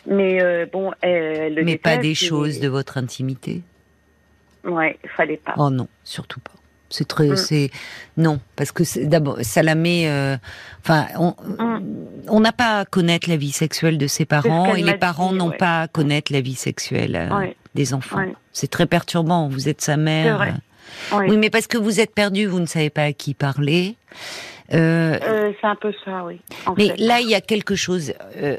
[0.07, 3.61] Mais euh, bon, elle, le Mais pas des choses de votre intimité?
[4.63, 5.53] Ouais, il fallait pas.
[5.57, 6.53] Oh non, surtout pas.
[6.93, 7.37] C'est très, mm.
[7.37, 7.71] c'est
[8.17, 10.07] non, parce que d'abord, ça la met.
[10.07, 10.37] Euh,
[10.81, 11.79] enfin, mm.
[12.27, 15.49] on n'a pas à connaître la vie sexuelle de ses parents et les parents n'ont
[15.49, 18.23] pas à connaître la vie sexuelle euh, des enfants.
[18.51, 19.49] C'est très perturbant.
[19.49, 20.41] Vous êtes sa mère.
[20.41, 21.17] Euh.
[21.17, 21.35] Oui.
[21.37, 23.95] mais parce que vous êtes perdu, vous ne savez pas à qui parler.
[24.69, 24.77] c'est
[25.63, 26.41] un peu ça, oui.
[26.77, 28.13] mais là, il y a quelque chose.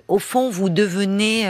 [0.09, 1.47] au fond, vous devenez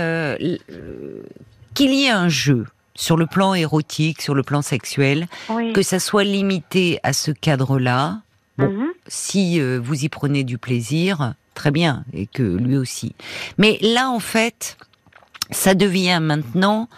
[1.73, 5.27] qu'il y ait un jeu sur le plan érotique, sur le plan sexuel,
[5.75, 8.21] que ça soit limité à ce cadre-là.
[8.57, 8.93] Mhm.
[9.09, 13.17] si euh, vous y prenez du plaisir, très bien, et que lui aussi.
[13.59, 14.77] Mais là, en fait,
[15.51, 16.89] ça devient maintenant.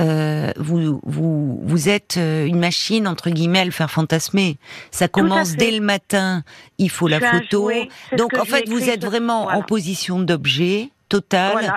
[0.00, 4.56] Euh, vous, vous, vous êtes euh, une machine entre guillemets à le faire fantasmer.
[4.90, 6.42] Ça commence dès le matin.
[6.78, 7.70] Il faut la photo.
[8.16, 11.74] Donc en fait, vous êtes vraiment en position d'objet total.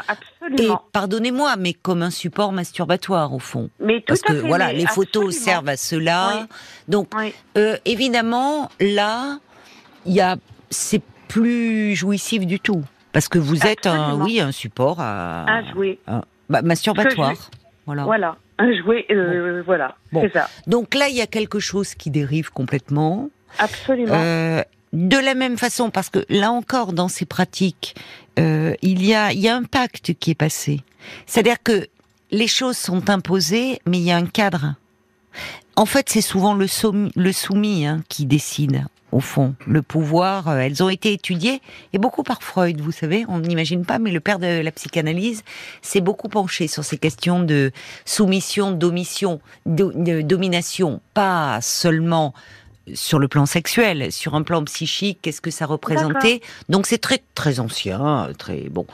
[0.57, 3.69] et pardonnez-moi, mais comme un support masturbatoire au fond.
[3.79, 6.47] Mais Parce que voilà, les photos servent à cela.
[6.87, 7.09] Donc
[7.57, 9.39] euh, évidemment, là,
[10.05, 10.37] il y a,
[10.69, 12.83] c'est plus jouissif du tout.
[13.11, 15.99] Parce que vous êtes un, oui, un support à, un jouet,
[16.49, 17.49] bah, masturbatoire.
[17.85, 18.03] Voilà.
[18.03, 20.49] Voilà, un jouet, euh, voilà, c'est ça.
[20.67, 23.29] Donc là, il y a quelque chose qui dérive complètement.
[23.59, 24.13] Absolument.
[24.13, 24.61] Euh,
[24.93, 27.95] de la même façon, parce que là encore, dans ces pratiques,
[28.39, 30.81] euh, il y a, un pacte qui est passé.
[31.25, 31.87] C'est-à-dire que
[32.31, 34.75] les choses sont imposées, mais il y a un cadre.
[35.75, 39.55] En fait, c'est souvent le, soumis, le soumis hein, qui décide, au fond.
[39.65, 41.61] Le pouvoir, euh, elles ont été étudiées,
[41.93, 45.43] et beaucoup par Freud, vous savez, on n'imagine pas, mais le père de la psychanalyse
[45.81, 47.71] s'est beaucoup penché sur ces questions de
[48.05, 52.33] soumission, d'omission, de domination, pas seulement
[52.93, 56.41] sur le plan sexuel, sur un plan psychique, qu'est-ce que ça représentait.
[56.69, 58.85] Donc c'est très très ancien, très bon.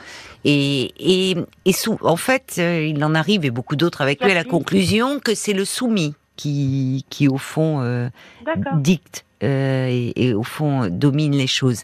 [0.45, 4.31] Et et, et sous, en fait, euh, il en arrive et beaucoup d'autres avec lui
[4.31, 8.09] à la conclusion que c'est le soumis qui qui au fond euh,
[8.75, 11.83] dicte euh, et, au fond domine les choses.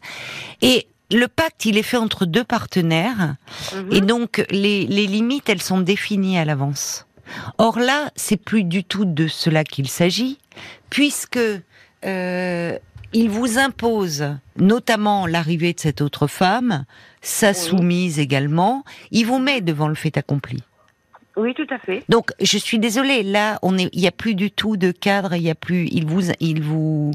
[0.62, 3.36] Et le pacte, il est fait entre deux partenaires,
[3.74, 3.92] mhm.
[3.92, 7.06] et donc les, les limites, elles sont définies à l'avance.
[7.58, 10.40] Or là, c'est plus du tout de cela qu'il s'agit,
[10.90, 11.40] puisque
[12.06, 12.78] euh,
[13.14, 16.86] il vous impose notamment l'arrivée de cette autre femme,
[17.22, 18.84] sa soumise également.
[19.12, 20.64] Il vous met devant le fait accompli.
[21.36, 22.04] Oui, tout à fait.
[22.10, 23.24] Donc, je suis désolée.
[23.24, 25.36] Là, on est, il n'y a plus du tout de cadre.
[25.36, 25.88] Il y a plus.
[25.88, 27.12] Il vous, il vous,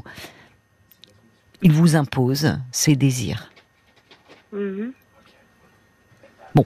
[1.61, 3.51] il vous impose ses désirs.
[4.51, 4.93] Mhm.
[6.55, 6.65] Bon.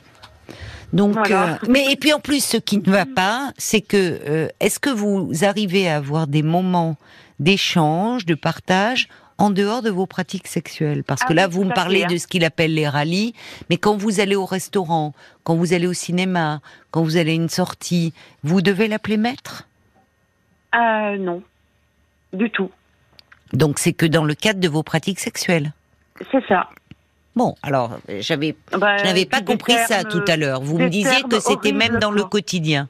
[0.93, 4.47] Donc, euh, mais et puis en plus, ce qui ne va pas, c'est que euh,
[4.59, 6.97] est-ce que vous arrivez à avoir des moments
[7.39, 11.73] d'échange, de partage en dehors de vos pratiques sexuelles Parce que ah là, vous me
[11.73, 12.17] parlez de hein.
[12.17, 13.33] ce qu'il appelle les rallyes,
[13.69, 16.59] mais quand vous allez au restaurant, quand vous allez au cinéma,
[16.91, 19.67] quand vous allez à une sortie, vous devez l'appeler maître?
[20.75, 21.41] Euh, Non,
[22.33, 22.69] du tout.
[23.53, 25.71] Donc c'est que dans le cadre de vos pratiques sexuelles?
[26.31, 26.69] C'est ça.
[27.35, 30.61] Bon, alors j'avais, bah, je n'avais pas compris ça tout à l'heure.
[30.61, 32.89] Vous me disiez que c'était même dans le quotidien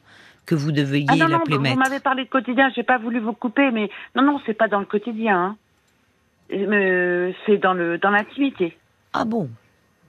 [0.50, 3.20] que vous deviez ah non, l'appeler non, Vous m'avez parlé de quotidien, j'ai pas voulu
[3.20, 5.38] vous couper, mais non, non, c'est pas dans le quotidien.
[5.38, 5.58] Hein.
[6.52, 8.76] Euh, c'est dans le dans l'intimité.
[9.14, 9.48] Ah bon?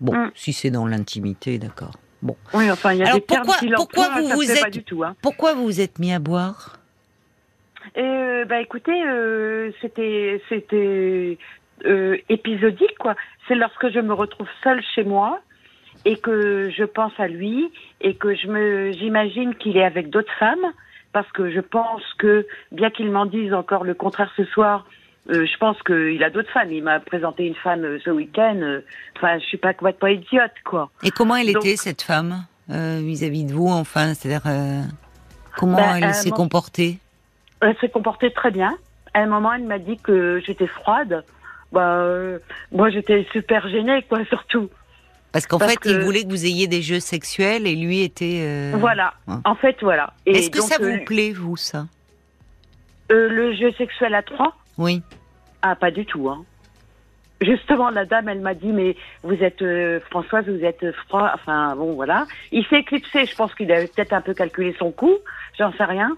[0.00, 0.30] Bon, mm.
[0.34, 1.92] si c'est dans l'intimité, d'accord.
[2.22, 2.36] Bon.
[2.54, 5.14] Oui, enfin, il y a des pourquoi, pourquoi vous vous êtes du tout, hein.
[5.20, 6.78] Pourquoi vous vous êtes mis à boire?
[7.98, 11.36] Euh, Bah écoutez, euh, c'était c'était
[11.84, 13.14] euh, épisodique quoi.
[13.46, 15.42] C'est lorsque je me retrouve seule chez moi
[16.04, 20.32] et que je pense à lui et que je me j'imagine qu'il est avec d'autres
[20.38, 20.72] femmes
[21.12, 24.86] parce que je pense que bien qu'il m'en dise encore le contraire ce soir
[25.28, 26.72] euh, je pense qu'il a d'autres femmes.
[26.72, 28.56] Il m'a présenté une femme euh, ce week-end.
[28.56, 28.80] Euh,
[29.16, 30.90] enfin, je suis pas complètement idiote, quoi.
[31.02, 34.42] Et comment elle était cette femme vis-à-vis de vous, enfin, c'est-à-dire
[35.56, 37.00] comment ben, elle s'est comportée?
[37.60, 38.76] Elle s'est comportée très bien.
[39.12, 41.24] À un moment, elle m'a dit que j'étais froide.
[41.72, 42.00] Bah,
[42.70, 44.70] moi, j'étais super gênée, quoi, surtout.
[45.32, 48.40] Parce qu'en fait, il voulait que vous ayez des jeux sexuels et lui était.
[48.42, 49.14] Euh, voilà.
[49.44, 50.12] En fait, voilà.
[50.26, 51.86] Est-ce que ça vous euh, plaît, vous, ça?
[53.12, 54.56] Euh, Le jeu sexuel à trois?
[54.76, 55.02] Oui.
[55.62, 56.28] Ah, pas du tout.
[56.28, 56.44] Hein.
[57.40, 59.64] Justement, la dame, elle m'a dit, mais vous êtes
[60.10, 61.30] Françoise, vous êtes froid.
[61.34, 62.26] Enfin, bon, voilà.
[62.50, 63.24] Il s'est éclipsé.
[63.24, 65.14] Je pense qu'il a peut-être un peu calculé son coup.
[65.56, 66.16] J'en sais rien.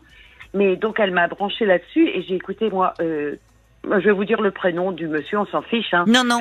[0.54, 2.94] Mais donc, elle m'a branché là-dessus et j'ai écouté moi.
[2.98, 3.38] je
[3.84, 5.38] vais vous dire le prénom du monsieur.
[5.38, 5.92] On s'en fiche.
[5.92, 6.06] Hein.
[6.08, 6.40] Non, non.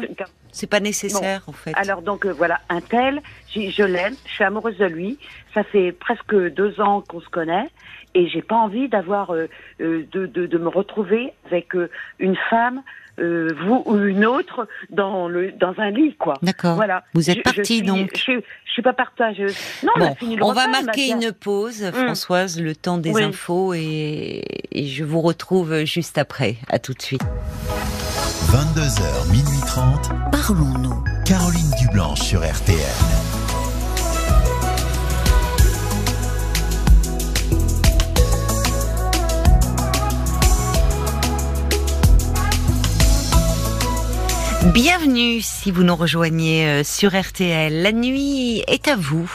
[0.52, 1.74] C'est pas nécessaire en fait.
[1.76, 3.22] Alors donc euh, voilà, un tel,
[3.54, 5.18] je l'aime, je suis amoureuse de lui.
[5.54, 7.70] Ça fait presque deux ans qu'on se connaît
[8.14, 9.48] et j'ai pas envie d'avoir euh,
[9.80, 11.70] euh, de, de, de, me retrouver avec
[12.20, 12.82] une femme.
[13.18, 16.36] vous ou une autre dans le dans un lit quoi.
[16.42, 16.76] D'accord.
[16.76, 17.04] Voilà.
[17.14, 18.12] Vous êtes partie donc.
[18.16, 19.58] Je, je, suis pas partageuse.
[19.84, 21.94] Non, on, a fini le on va marquer une pause, hum.
[21.94, 26.56] Françoise, le temps des infos et, et je vous retrouve juste après.
[26.70, 27.24] À tout de suite.
[28.52, 30.10] 22h, minuit 30.
[30.30, 31.02] Parlons-nous.
[31.26, 32.78] Caroline Dublanche sur RTL.
[44.74, 47.82] Bienvenue si vous nous rejoignez euh, sur RTL.
[47.82, 49.32] La nuit est à vous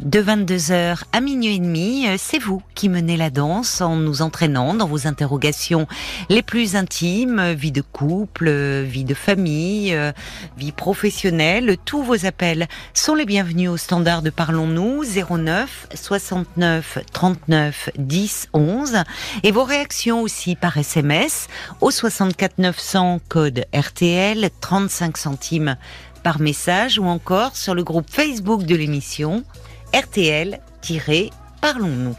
[0.00, 2.06] de 22h à minuit et demi.
[2.08, 5.86] Euh, c'est vous qui menez la danse en nous entraînant dans vos interrogations
[6.28, 8.50] les plus intimes, vie de couple,
[8.82, 10.12] vie de famille, euh,
[10.56, 11.76] vie professionnelle.
[11.84, 18.96] Tous vos appels sont les bienvenus au standard de Parlons-nous 09 69 39 10 11
[19.42, 21.48] et vos réactions aussi par SMS
[21.80, 25.76] au 64 900 code RTL 35 centimes
[26.22, 29.44] par message ou encore sur le groupe Facebook de l'émission
[29.92, 32.16] RTL-Parlons-nous.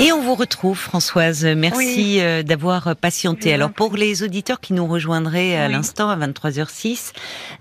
[0.00, 1.44] Et on vous retrouve, Françoise.
[1.44, 3.54] Merci euh, d'avoir patienté.
[3.54, 7.12] Alors, pour les auditeurs qui nous rejoindraient à l'instant, à 23h06,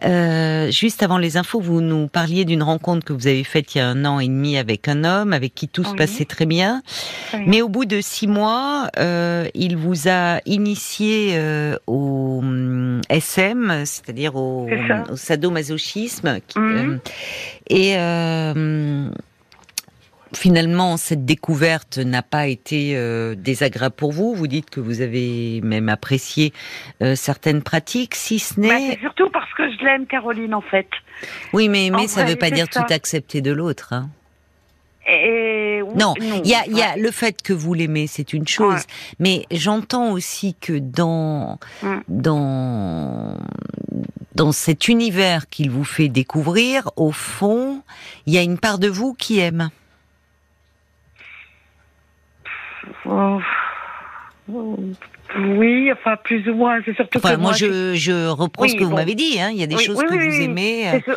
[0.04, 3.78] euh, juste avant les infos, vous nous parliez d'une rencontre que vous avez faite il
[3.78, 6.48] y a un an et demi avec un homme, avec qui tout se passait très
[6.48, 6.82] bien.
[7.46, 13.84] Mais au bout de six mois, euh, il vous a initié euh, au hum, SM,
[13.86, 14.68] c'est-à-dire au,
[15.10, 16.40] au, sadomasochisme.
[16.56, 17.00] Mhm.
[17.70, 17.96] et
[20.36, 24.34] finalement, cette découverte n'a pas été euh, désagréable pour vous?
[24.36, 26.54] Vous dites que vous avez même apprécié
[27.02, 28.70] euh, certaines pratiques, si ce n'est.
[28.70, 30.88] Bah, c'est surtout parce que je l'aime, Caroline, en fait.
[31.54, 33.94] Oui, mais mais ça ne veut pas dire tout accepter de l'autre.
[33.94, 34.10] Hein.
[35.06, 35.82] Et...
[35.96, 38.84] Non, il y a, y a le fait que vous l'aimez, c'est une chose,
[39.20, 41.60] mais j'entends aussi que dans
[42.08, 43.38] dans
[44.34, 47.82] dans cet univers qu'il vous fait découvrir, au fond,
[48.26, 49.70] il y a une part de vous qui aime.
[55.36, 56.80] Oui, enfin plus ou moins.
[56.86, 59.40] C'est surtout que moi, je, je reprends ce que vous m'avez dit.
[59.40, 59.50] Hein.
[59.52, 60.90] Il y a des choses que vous aimez.
[60.90, 61.16] Euh.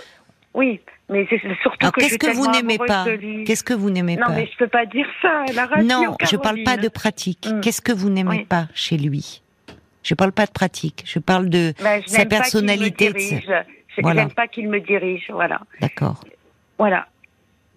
[0.54, 3.04] Oui, mais c'est surtout que qu'est-ce que vous n'aimez pas
[3.44, 5.86] Qu'est-ce que vous n'aimez pas Non, mais je peux pas dire ça à la radio.
[5.86, 7.46] Non, je parle pas de pratique.
[7.46, 7.60] Mm.
[7.60, 9.42] Qu'est-ce que vous n'aimez pas chez lui?
[10.02, 11.02] Je parle pas de pratique.
[11.04, 13.12] Je parle de bah, sa personnalité.
[13.96, 15.30] Je n'aime pas qu'il me dirige.
[15.30, 15.60] Voilà.
[15.80, 16.22] D'accord.
[16.78, 17.06] Voilà.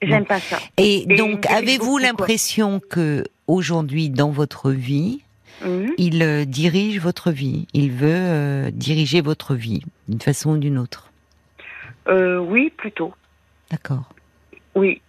[0.01, 0.57] J'aime pas ça.
[0.77, 5.21] Et, donc, avez-vous l'impression que aujourd'hui, dans votre vie,
[5.63, 5.93] mhm.
[5.97, 7.67] il euh, dirige votre vie?
[7.73, 11.11] Il veut euh, diriger votre vie d'une façon ou d'une autre?
[12.07, 13.13] Euh, Oui, plutôt.
[13.71, 14.09] D'accord.
[14.75, 15.01] Oui.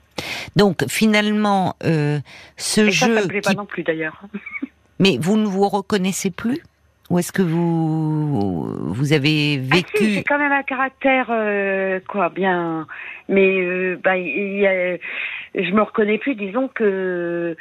[0.57, 3.15] Donc, finalement, ce Et jeu.
[3.15, 4.23] Ça, me plaît pas non plus, d'ailleurs.
[4.99, 6.63] Mais vous ne vous reconnaissez plus?
[7.11, 11.27] Ou est-ce que vous vous avez vécu ah, C'est quand même un caractère
[12.09, 12.87] quoi bien,
[13.29, 16.35] mais bah, je me reconnais plus.
[16.35, 17.57] Disons que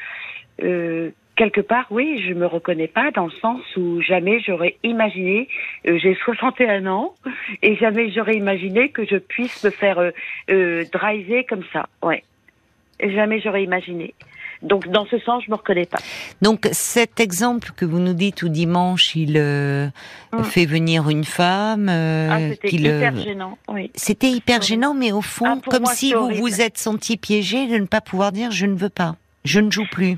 [0.63, 1.09] euh,
[1.39, 5.47] quelque part, oui, je me reconnais pas dans le sens où jamais j'aurais imaginé,
[5.87, 7.13] euh, j'ai 61 ans,
[7.61, 10.11] et jamais j'aurais imaginé que je puisse me faire euh,
[10.49, 11.87] euh, driver comme ça.
[12.03, 12.25] Ouais.
[13.01, 14.13] Jamais j'aurais imaginé.
[14.61, 15.99] Donc dans ce sens, je me reconnais pas.
[16.41, 20.43] Donc cet exemple que vous nous dites où dimanche il hum.
[20.43, 23.57] fait venir une femme, ah, c'était hyper gênant.
[23.69, 23.91] Oui.
[23.95, 27.77] C'était hyper gênant, mais au fond, ah, comme si vous vous êtes senti piégé de
[27.77, 30.17] ne pas pouvoir dire je ne veux pas, je ne joue plus.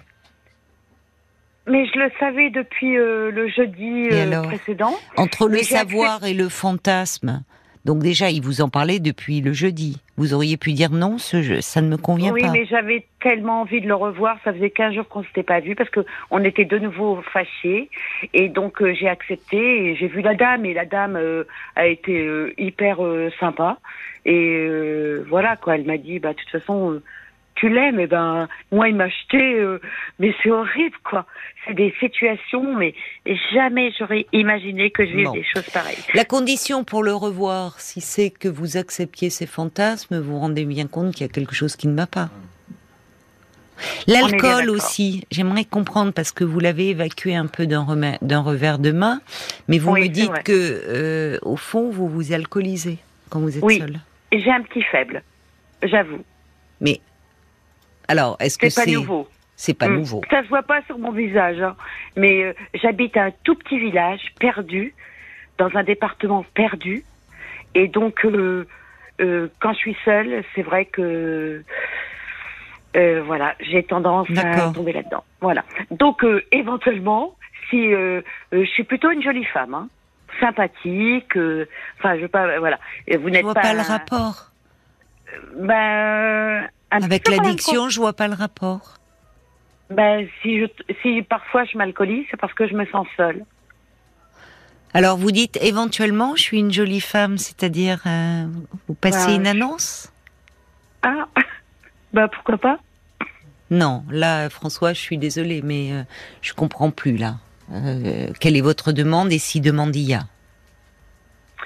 [1.68, 4.94] Mais je le savais depuis euh, le jeudi euh, précédent.
[5.16, 7.44] Entre le savoir et le fantasme,
[7.86, 10.02] donc déjà, il vous en parlait depuis le jeudi.
[10.18, 12.36] Vous auriez pu dire non, ce jeu, ça ne me convient pas.
[12.36, 14.38] Oui, mais j'avais tellement envie de le revoir.
[14.44, 17.90] Ça faisait 15 jours qu'on s'était pas vu parce que on était de nouveau fâchés.
[18.34, 19.96] Et donc euh, j'ai accepté.
[19.96, 21.20] J'ai vu la dame et la dame
[21.76, 23.00] a été hyper
[23.40, 23.80] sympa.
[24.26, 24.68] Et
[25.28, 25.76] voilà quoi.
[25.76, 27.02] Elle m'a dit, bah de toute façon
[27.56, 29.80] tu l'aimes, et ben moi il m'a acheté, euh,
[30.20, 31.26] mais c'est horrible quoi.
[31.66, 32.96] C'est des situations, mais
[33.54, 35.98] jamais j'aurais imaginé que je vive des choses pareilles.
[36.16, 40.66] La condition pour le revoir, si c'est que vous acceptiez ces fantasmes, vous vous rendez
[40.66, 42.30] bien compte qu'il y a quelque chose qui ne va pas.
[44.08, 49.22] L'alcool aussi, j'aimerais comprendre parce que vous l'avez évacué un peu d'un revers de main,
[49.68, 50.52] mais vous me dites que
[50.88, 52.98] euh, au fond vous vous alcoolisez
[53.30, 53.80] quand vous êtes oui.
[53.80, 54.00] seul.
[54.32, 55.24] J'ai un petit faible,
[55.84, 56.24] j'avoue.
[56.80, 57.02] Mais
[58.12, 59.96] alors, est-ce que c'est pas nouveau C'est pas hmm.
[59.96, 60.22] nouveau.
[60.30, 61.78] Ça se voit pas sur mon visage, hein.
[62.18, 64.94] mais euh, j'habite un tout petit village perdu,
[65.58, 67.06] dans un département perdu,
[67.74, 68.68] et donc euh,
[69.22, 71.64] euh, quand je suis seule, c'est vrai que
[72.94, 75.24] voilà, j'ai tendance à tomber là-dedans.
[75.40, 75.64] Voilà.
[75.90, 77.38] Donc éventuellement,
[77.70, 79.88] si je suis plutôt une jolie femme, hein,
[80.42, 81.38] sympathique,
[81.98, 82.78] enfin je veux pas, voilà.
[83.18, 83.54] Vous n'êtes pas.
[83.54, 84.52] pas le rapport.
[85.56, 88.98] Ben avec l'addiction, je vois pas le rapport.
[89.90, 90.66] Ben, si, je,
[91.02, 93.44] si parfois je m'alcoolise, c'est parce que je me sens seule.
[94.94, 98.46] Alors vous dites éventuellement, je suis une jolie femme, c'est-à-dire euh,
[98.88, 100.12] vous passez bah, une annonce?
[101.02, 101.28] Ah,
[102.14, 102.80] bah pourquoi pas?
[103.70, 106.04] Non, là François, je suis désolée, mais euh,
[106.42, 107.36] je comprends plus là.
[107.72, 110.24] Euh, quelle est votre demande et si demande il y a?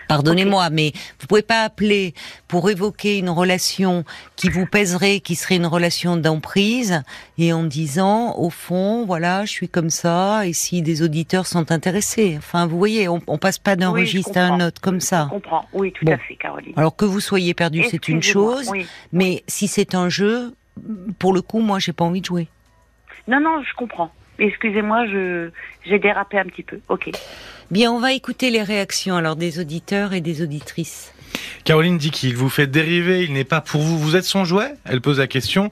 [0.07, 2.13] Pardonnez-moi, mais vous pouvez pas appeler
[2.47, 4.03] pour évoquer une relation
[4.35, 7.03] qui vous pèserait, qui serait une relation d'emprise,
[7.37, 11.71] et en disant, au fond, voilà, je suis comme ça, et si des auditeurs sont
[11.71, 12.35] intéressés.
[12.37, 15.25] Enfin, vous voyez, on, on passe pas d'un registre à un autre comme ça.
[15.29, 16.73] Je comprends, oui, tout à fait, Caroline.
[16.75, 18.71] Alors que vous soyez perdu, c'est une chose,
[19.11, 20.53] mais si c'est un jeu,
[21.19, 22.47] pour le coup, moi, j'ai pas envie de jouer.
[23.27, 24.11] Non, non, je comprends.
[24.39, 25.49] Excusez-moi, je
[25.85, 26.79] j'ai dérapé un petit peu.
[26.89, 27.11] Ok.
[27.71, 31.13] Bien, on va écouter les réactions alors des auditeurs et des auditrices.
[31.63, 34.73] Caroline dit qu'il vous fait dériver, il n'est pas pour vous, vous êtes son jouet?
[34.85, 35.71] Elle pose la question.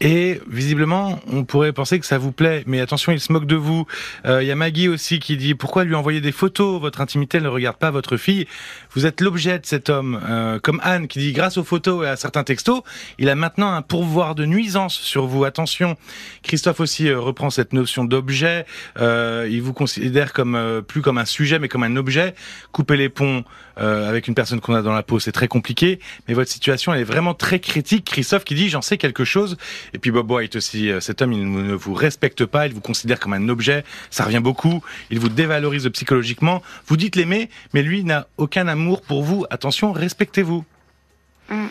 [0.00, 3.56] Et visiblement, on pourrait penser que ça vous plaît, mais attention, il se moque de
[3.56, 3.84] vous.
[4.24, 6.80] Il euh, y a Maggie aussi qui dit pourquoi lui envoyer des photos?
[6.80, 8.46] Votre intimité ne regarde pas votre fille.
[8.94, 10.20] Vous êtes l'objet de cet homme.
[10.28, 12.82] Euh, comme Anne qui dit grâce aux photos et à certains textos,
[13.18, 15.44] il a maintenant un pourvoir de nuisance sur vous.
[15.44, 15.96] Attention.
[16.44, 18.66] Christophe aussi euh, reprend cette notion d'objet.
[19.00, 22.34] il vous considère comme plus comme un sujet, mais comme un objet.
[22.70, 23.42] Couper les ponts
[23.78, 26.00] avec une personne qu'on a dans la peau, c'est très compliqué.
[26.26, 28.04] Mais votre situation elle est vraiment très critique.
[28.04, 29.56] Christophe qui dit j'en sais quelque chose
[29.92, 32.80] et puis Bob White aussi, euh, cet homme, il ne vous respecte pas, il vous
[32.80, 36.62] considère comme un objet, ça revient beaucoup, il vous dévalorise psychologiquement.
[36.86, 39.46] Vous dites l'aimer, mais lui n'a aucun amour pour vous.
[39.50, 40.64] Attention, respectez-vous.
[41.50, 41.66] Mm.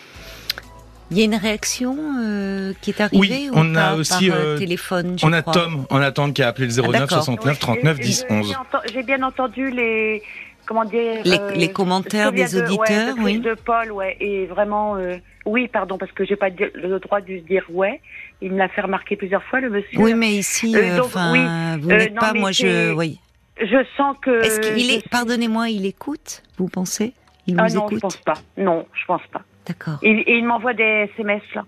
[1.10, 4.58] Il y a une réaction euh, qui est arrivée oui, on a aussi par, euh,
[4.58, 5.16] téléphone.
[5.24, 8.56] on a Tom en attente qui a appelé le 09 69 39 10 11.
[8.94, 10.22] J'ai bien entendu les
[10.68, 13.40] comment dire les, commentaires des auditeurs, de, oui.
[13.40, 14.98] De Paul, ouais, et vraiment.
[15.46, 18.02] Oui, pardon, parce que j'ai pas le droit de dire ouais.
[18.42, 20.00] Il me l'a fait remarquer plusieurs fois, le monsieur.
[20.00, 23.20] Oui, mais ici, euh, euh, vous n'êtes euh, pas, moi, je, oui.
[23.60, 24.44] Je sens que.
[24.44, 27.14] Est-ce qu'il est, pardonnez-moi, il écoute Vous pensez?
[27.48, 28.36] Il ah vous non, je pense pas.
[28.58, 29.42] Non, je pense pas.
[29.66, 29.98] D'accord.
[30.04, 31.66] Et, il m'envoie des SMS là.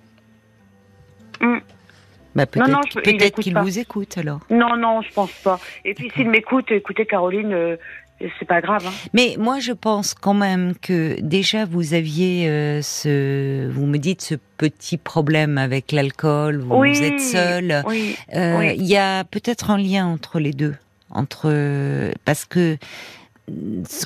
[1.41, 1.59] Hmm.
[2.35, 4.41] Bah, peut-être qu'il vous écoute alors.
[4.49, 5.59] Non, non, je pense pas.
[5.83, 7.77] Et puis s'il m'écoute, écoutez Caroline,
[8.39, 8.85] c'est pas grave.
[8.85, 8.91] Hein.
[9.13, 14.21] Mais moi, je pense quand même que déjà vous aviez euh, ce, vous me dites
[14.21, 17.83] ce petit problème avec l'alcool, vous, êtes seul.
[18.35, 20.75] Euh, il y a peut-être un lien entre les deux,
[21.11, 22.77] entre parce que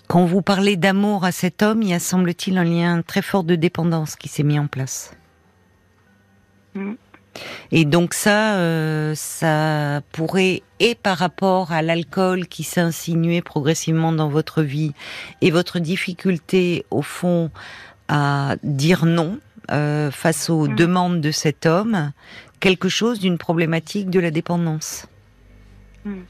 [0.08, 3.43] quand vous parlez d'amour à cet homme, il y a semble-t-il un lien très fort
[3.43, 5.15] de dépendance qui s'est mis en place.
[6.76, 6.93] Mm.
[7.72, 14.30] Et donc ça, euh, ça pourrait, et par rapport à l'alcool qui insinué progressivement dans
[14.30, 14.93] votre vie,
[15.41, 17.50] et votre difficulté, au fond,
[18.08, 19.39] à dire non
[19.72, 20.76] euh, face aux mm.
[20.76, 22.12] demandes de cet homme,
[22.60, 25.08] quelque chose d'une problématique de la dépendance,
[26.06, 26.22] mm.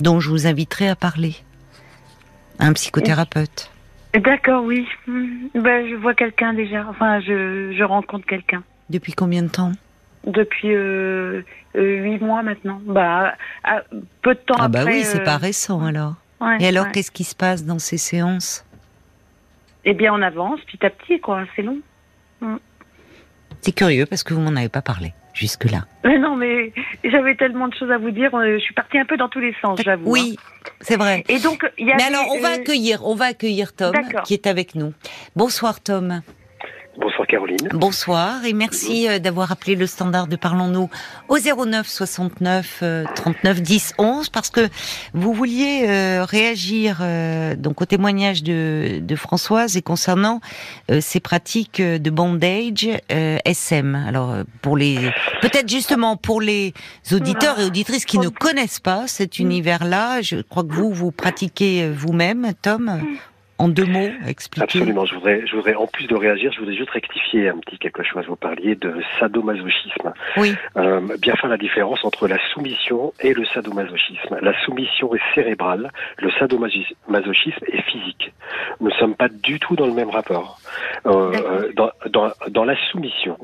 [0.00, 1.36] dont je vous inviterai à parler,
[2.58, 3.70] un psychothérapeute.
[4.14, 4.86] D'accord, oui.
[5.06, 5.48] Mm.
[5.54, 6.86] Ben, je vois quelqu'un déjà.
[6.88, 8.62] Enfin, je, je rencontre quelqu'un.
[8.90, 9.72] Depuis combien de temps
[10.24, 11.42] Depuis euh,
[11.76, 12.80] euh, huit mois maintenant.
[12.84, 13.34] Bah,
[14.22, 16.14] peu de temps ah bah oui, c'est pas euh, récent alors.
[16.60, 18.64] Et alors, qu'est-ce qui se passe dans ces séances
[19.84, 21.44] Eh bien, on avance petit à petit, quoi.
[21.56, 21.78] C'est long.
[22.40, 22.56] Mm.
[23.62, 25.86] C'est curieux parce que vous m'en avez pas parlé jusque-là.
[26.04, 26.72] Mais non, mais
[27.04, 28.30] j'avais tellement de choses à vous dire.
[28.32, 30.10] Je suis partie un peu dans tous les sens, j'avoue.
[30.10, 30.70] Oui, hein.
[30.80, 31.24] c'est vrai.
[31.28, 33.94] Et donc, y a Mais alors, on va accueillir, on va accueillir Tom,
[34.24, 34.92] qui est avec nous.
[35.34, 36.22] Bonsoir, Tom.
[36.98, 37.68] Bonsoir Caroline.
[37.72, 40.88] Bonsoir et merci euh, d'avoir appelé le standard de Parlons-nous
[41.28, 42.82] au 09 69
[43.14, 44.68] 39 10 11 parce que
[45.12, 50.40] vous vouliez euh, réagir euh, donc au témoignage de, de Françoise et concernant
[51.00, 53.94] ces pratiques de bondage SM.
[53.94, 54.96] Alors pour les
[55.42, 56.72] peut-être justement pour les
[57.12, 61.90] auditeurs et auditrices qui ne connaissent pas cet univers-là, je crois que vous vous pratiquez
[61.90, 63.02] vous-même, Tom
[63.58, 65.06] en deux mots, expliquer Absolument.
[65.06, 68.02] Je voudrais, je voudrais, en plus de réagir, je voudrais juste rectifier un petit quelque
[68.02, 68.24] chose.
[68.26, 70.12] Vous parliez de sadomasochisme.
[70.36, 70.54] Oui.
[70.76, 74.38] Euh, bien faire la différence entre la soumission et le sadomasochisme.
[74.42, 78.32] La soumission est cérébrale, le sadomasochisme est physique.
[78.80, 80.58] Nous ne sommes pas du tout dans le même rapport.
[81.06, 83.38] Euh, euh dans, dans, dans la soumission,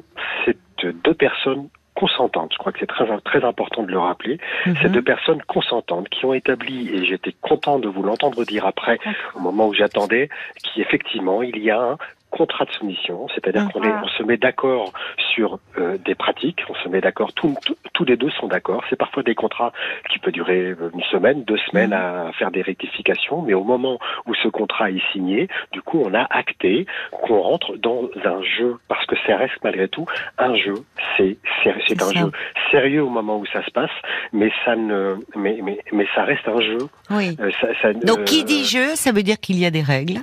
[0.44, 2.52] c'est deux personnes consentantes.
[2.52, 4.38] Je crois que c'est très, très important de le rappeler.
[4.66, 4.76] Mhm.
[4.82, 8.98] Ces deux personnes consentantes qui ont établi, et j'étais content de vous l'entendre dire après,
[9.34, 10.28] au moment où j'attendais,
[10.62, 11.98] qu'effectivement, il y a un
[12.32, 14.92] contrat de soumission, c'est-à-dire qu'on on se met d'accord
[15.34, 18.82] sur euh, des pratiques, on se met d'accord, tous les deux sont d'accord.
[18.88, 19.72] C'est parfois des contrats
[20.10, 22.28] qui peuvent durer euh, une semaine, deux semaines mhm.
[22.28, 26.14] à faire des rectifications, mais au moment où ce contrat est signé, du coup, on
[26.14, 30.06] a acté qu'on rentre dans un jeu, parce que ça reste malgré tout
[30.38, 30.74] un jeu.
[31.16, 32.32] C'est c'est un jeu
[32.70, 33.90] sérieux au moment où ça se passe,
[34.32, 36.78] mais ça ne, mais mais, mais ça reste un jeu.
[37.10, 37.36] Oui.
[37.40, 40.20] Euh, Donc qui dit jeu, ça veut dire qu'il y a des règles.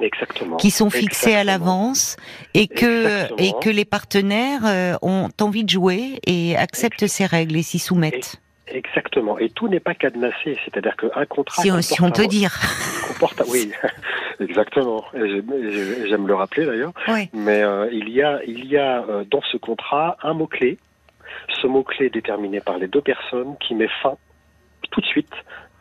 [0.00, 0.56] Exactement.
[0.56, 2.16] qui sont fixés à l'avance
[2.54, 7.56] et que et que les partenaires euh, ont envie de jouer et acceptent ces règles
[7.56, 8.40] et s'y soumettent.
[8.68, 9.38] Exactement.
[9.38, 11.62] Et tout n'est pas cadenassé, c'est-à-dire qu'un contrat.
[11.62, 12.58] Si, on, peut dire.
[13.08, 13.70] Comporte, oui,
[14.40, 15.04] exactement.
[15.12, 16.92] J'aime le rappeler d'ailleurs.
[17.08, 17.28] Oui.
[17.34, 20.78] Mais euh, il y a, il y a euh, dans ce contrat un mot clé.
[21.60, 24.16] Ce mot clé déterminé par les deux personnes qui met fin
[24.90, 25.32] tout de suite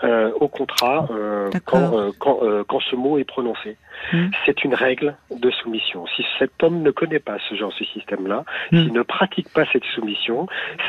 [0.04, 3.78] euh, au contrat euh, quand, euh, quand, quand, ce mot est prononcé.
[4.12, 4.30] Hmm.
[4.46, 6.08] C'est une règle de soumission.
[6.16, 8.78] Si cet homme ne connaît pas ce genre de système-là, hmm.
[8.78, 10.48] s'il ne pratique pas cette soumission,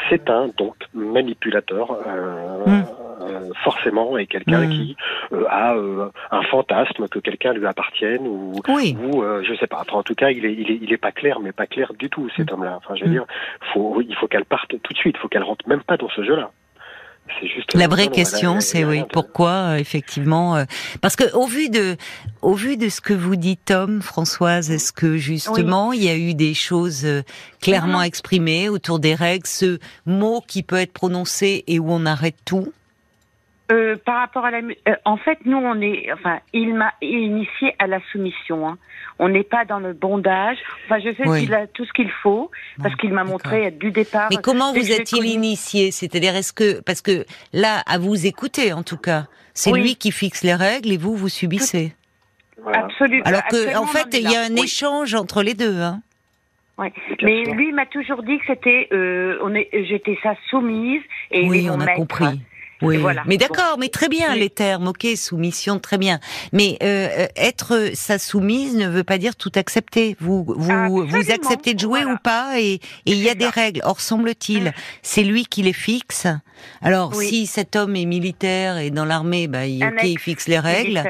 [0.09, 1.99] c'est un donc manipulateur.
[2.67, 2.83] Hmm.
[3.63, 4.97] forcément est quelqu'un qui
[5.49, 5.75] a
[6.31, 8.97] un fantasme que quelqu'un lui appartienne ou, oui.
[9.01, 9.85] ou je sais pas.
[9.93, 12.09] en tout cas, il est, il est, il est pas clair, mais pas clair du
[12.09, 12.55] tout cet hmm.
[12.55, 12.79] homme-là.
[12.79, 13.27] Enfin, je veux dire,
[13.73, 15.17] faut, il faut qu'elle parte tout de suite.
[15.19, 16.23] Il faut qu'elle rentre même pas dans ce
[17.75, 20.65] La vraie question, c'est oui, pourquoi euh, effectivement euh,
[21.01, 21.97] Parce que au vu de,
[22.43, 26.17] au vu de ce que vous dites, Tom, Françoise, est-ce que justement il y a
[26.17, 27.23] eu des choses euh,
[27.61, 32.37] clairement exprimées autour des règles, ce mot qui peut être prononcé et où on arrête
[32.45, 32.73] tout?
[33.73, 37.75] Euh, par rapport à la, euh, en fait, nous, on est, enfin, il m'a initié
[37.79, 38.69] à la soumission.
[38.69, 38.79] Hein.
[39.19, 40.59] On n'est pas dans le bondage.
[40.85, 42.51] Enfin, je sais qu'il a tout ce qu'il faut
[42.83, 44.29] parce qu'il m'a montré du départ.
[44.31, 45.91] Mais comment vous êtes-il initié?
[45.91, 50.13] C'est-à-dire, est-ce que, parce que là, à vous écouter, en tout cas, c'est lui qui
[50.13, 51.95] fixe les règles et vous, vous subissez.
[52.67, 53.25] Absolument.
[53.25, 55.81] Alors que, en fait, il y a un échange entre les deux.
[55.81, 56.03] Hein.
[56.79, 56.89] Oui.
[57.23, 61.69] Mais lui m'a toujours dit que c'était, euh, on est, j'étais sa soumise et oui,
[61.71, 62.41] on a compris.
[62.83, 66.21] Oui, mais d'accord, mais très bien les termes, ok, soumission, très bien.
[66.53, 70.17] Mais euh, euh, être sa soumise ne veut pas dire tout accepter.
[70.21, 73.81] Vous vous vous acceptez de jouer ou pas, et il y a des règles.
[73.85, 74.73] Or semble-t-il, mm.
[75.03, 76.27] c'est lui qui les fixe.
[76.81, 81.03] Alors si cet homme est militaire et dans l'armée, bah il, il fixe les règles.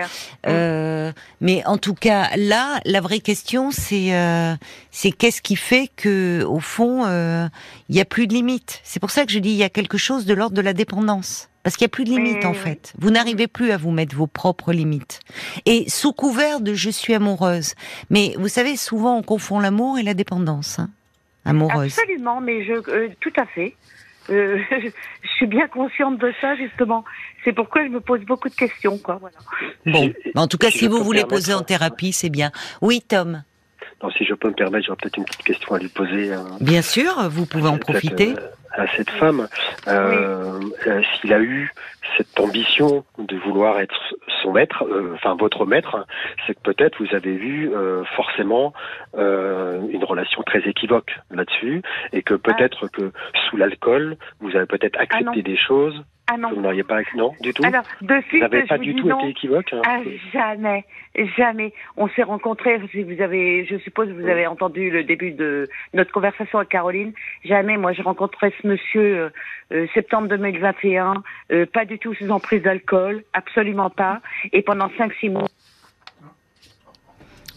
[0.46, 4.54] Euh, mais en tout cas, là, la vraie question, c'est euh,
[4.92, 7.48] c'est qu'est-ce qui fait que au fond, euh,
[7.88, 8.80] il y a plus de limites.
[8.84, 10.74] C'est pour ça que je dis il y a quelque chose de l'ordre de la
[10.74, 11.48] dépendance.
[11.64, 12.92] Parce qu'il n'y a plus de limites en fait.
[12.98, 15.20] Vous n'arrivez plus à vous mettre vos propres limites.
[15.64, 17.74] Et sous couvert de je suis amoureuse.
[18.10, 20.78] Mais vous savez, souvent on confond l'amour et la dépendance.
[20.78, 20.90] Hein
[21.44, 21.98] amoureuse.
[21.98, 23.74] Absolument, mais je, euh, tout à fait.
[24.30, 27.04] Euh, je suis bien consciente de ça justement.
[27.44, 29.18] C'est pourquoi je me pose beaucoup de questions, quoi.
[29.20, 29.36] Voilà.
[29.86, 32.52] Bon, en tout cas, si, vous voulez poser en thérapie, c'est bien.
[32.80, 33.42] Oui, Tom.
[34.02, 36.32] Non, si je peux me permettre, j'aurais peut-être une petite question à lui poser.
[36.32, 38.34] Euh, bien sûr, vous pouvez en profiter
[38.74, 39.48] à cette femme,
[39.86, 41.72] euh, euh, s'il a eu
[42.16, 43.94] cette ambition de vouloir être
[44.42, 46.06] son maître, euh, enfin votre maître,
[46.46, 47.70] c'est que peut-être vous avez vu
[48.16, 48.72] forcément
[49.14, 51.82] une relation très équivoque là-dessus,
[52.12, 52.88] et que peut-être ah.
[52.92, 53.12] que
[53.48, 56.50] sous l'alcool, vous avez peut-être ah accepté des choses ah non.
[56.54, 57.64] Vous n'auriez pas non du tout.
[57.64, 59.72] Alors de suite, vous n'avez pas du tout été équivoque.
[59.72, 59.82] Hein.
[59.84, 60.00] Ah,
[60.32, 60.84] jamais,
[61.36, 61.74] jamais.
[61.96, 62.80] On s'est rencontrés.
[62.92, 67.12] Si vous avez, je suppose, vous avez entendu le début de notre conversation avec Caroline.
[67.44, 67.76] Jamais.
[67.76, 69.30] Moi, j'ai rencontré ce monsieur euh,
[69.72, 71.22] euh septembre 2021.
[71.50, 74.20] Euh, pas du tout sous emprise d'alcool, absolument pas.
[74.52, 75.48] Et pendant 5-6 mois.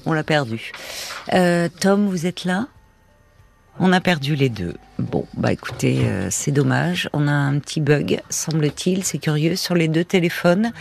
[0.07, 0.71] On l'a perdu.
[1.33, 2.67] Euh, Tom, vous êtes là?
[3.79, 4.75] On a perdu les deux.
[4.97, 7.09] Bon, bah écoutez, euh, c'est dommage.
[7.11, 9.03] On a un petit bug, semble-t-il.
[9.03, 10.71] C'est curieux sur les deux téléphones.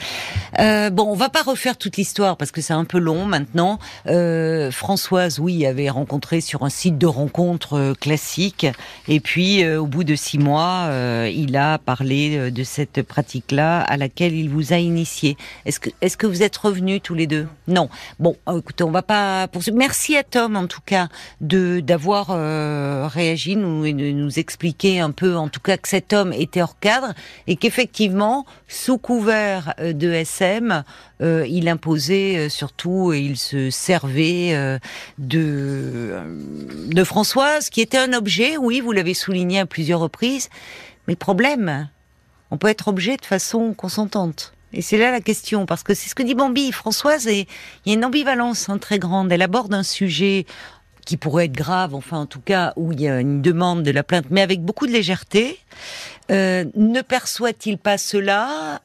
[0.61, 3.81] Euh, bon, on va pas refaire toute l'histoire parce que c'est un peu long maintenant.
[4.07, 8.69] Euh, Françoise, oui, avait rencontré sur un site de rencontre classique.
[9.09, 10.91] Et puis, au bout de six mois,
[11.33, 15.37] il a parlé de cette pratique-là à laquelle il vous a initié.
[15.67, 17.49] Est-ce que, est-ce que vous êtes revenus tous les deux?
[17.67, 17.89] Non.
[18.21, 19.49] Bon, écoutez, on va pas.
[19.73, 21.09] Merci à Tom, en tout cas,
[21.41, 22.29] de d'avoir
[23.11, 23.57] réagi.
[24.13, 27.15] Nous expliquer un peu, en tout cas, que cet homme était hors cadre
[27.47, 30.85] et qu'effectivement, sous couvert euh, de SM,
[31.21, 34.79] euh, il imposait euh, surtout et il se servait
[35.19, 36.19] de
[36.89, 38.57] de Françoise, qui était un objet.
[38.57, 40.49] Oui, vous l'avez souligné à plusieurs reprises.
[41.09, 41.89] Mais problème,
[42.51, 44.53] on peut être objet de façon consentante.
[44.75, 47.47] Et c'est là la question, parce que c'est ce que dit Bambi, Françoise, et
[47.85, 49.31] il y a une ambivalence hein, très grande.
[49.31, 50.47] Elle aborde un sujet
[51.05, 53.91] qui pourrait être grave, enfin en tout cas où il y a une demande de
[53.91, 55.59] la plainte, mais avec beaucoup de légèreté.
[56.31, 58.81] Euh, ne perçoit-il pas cela?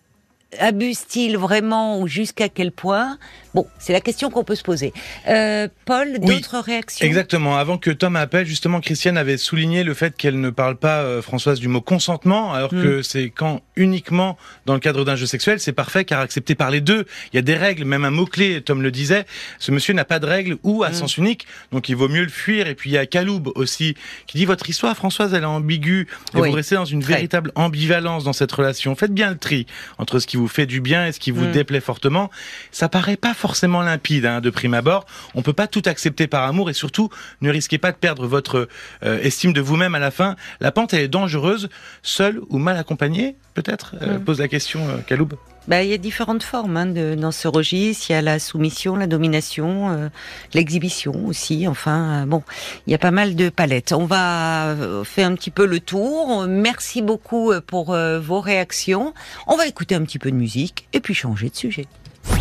[0.57, 3.17] Abuse-t-il vraiment ou jusqu'à quel point?
[3.55, 4.93] Bon, c'est la question qu'on peut se poser.
[5.27, 7.05] Euh, Paul, d'autres réactions?
[7.05, 7.57] Exactement.
[7.57, 11.21] Avant que Tom appelle, justement, Christiane avait souligné le fait qu'elle ne parle pas, euh,
[11.21, 13.03] Françoise, du mot consentement, alors que hmm.
[13.03, 16.81] c'est quand uniquement dans le cadre d'un jeu sexuel, c'est parfait car accepté par les
[16.81, 17.05] deux.
[17.33, 19.25] Il y a des règles, même un mot-clé, Tom le disait,
[19.57, 20.93] ce monsieur n'a pas de règles ou à hmm.
[20.93, 22.67] sens unique, donc il vaut mieux le fuir.
[22.67, 23.95] Et puis il y a Kaloub aussi,
[24.27, 28.25] qui dit votre histoire, Françoise, elle est ambiguë, et vous restez dans une véritable ambivalence
[28.25, 28.95] dans cette relation.
[28.95, 29.65] Faites bien le tri
[29.97, 31.51] entre ce qui vous fait du bien et ce qui vous hmm.
[31.51, 32.29] déplaît fortement.
[32.71, 35.05] Ça paraît pas forcément limpide hein, de prime abord.
[35.33, 37.09] On peut pas tout accepter par amour et surtout
[37.41, 38.67] ne risquez pas de perdre votre
[39.03, 40.35] euh, estime de vous-même à la fin.
[40.59, 41.69] La pente elle est dangereuse,
[42.03, 43.95] seule ou mal accompagnée, peut-être.
[44.01, 44.25] Euh, mm.
[44.25, 45.33] Pose la question, euh, Kaloub.
[45.69, 48.07] Bah, il y a différentes formes hein, de, dans ce registre.
[48.09, 50.09] Il y a la soumission, la domination,
[50.55, 51.67] l'exhibition aussi.
[51.67, 52.41] Enfin, bon,
[52.87, 53.93] il y a pas mal de palettes.
[53.93, 56.47] On va faire un petit peu le tour.
[56.47, 59.13] Merci beaucoup pour vos réactions.
[59.45, 61.85] On va écouter un petit peu de musique et puis changer de sujet.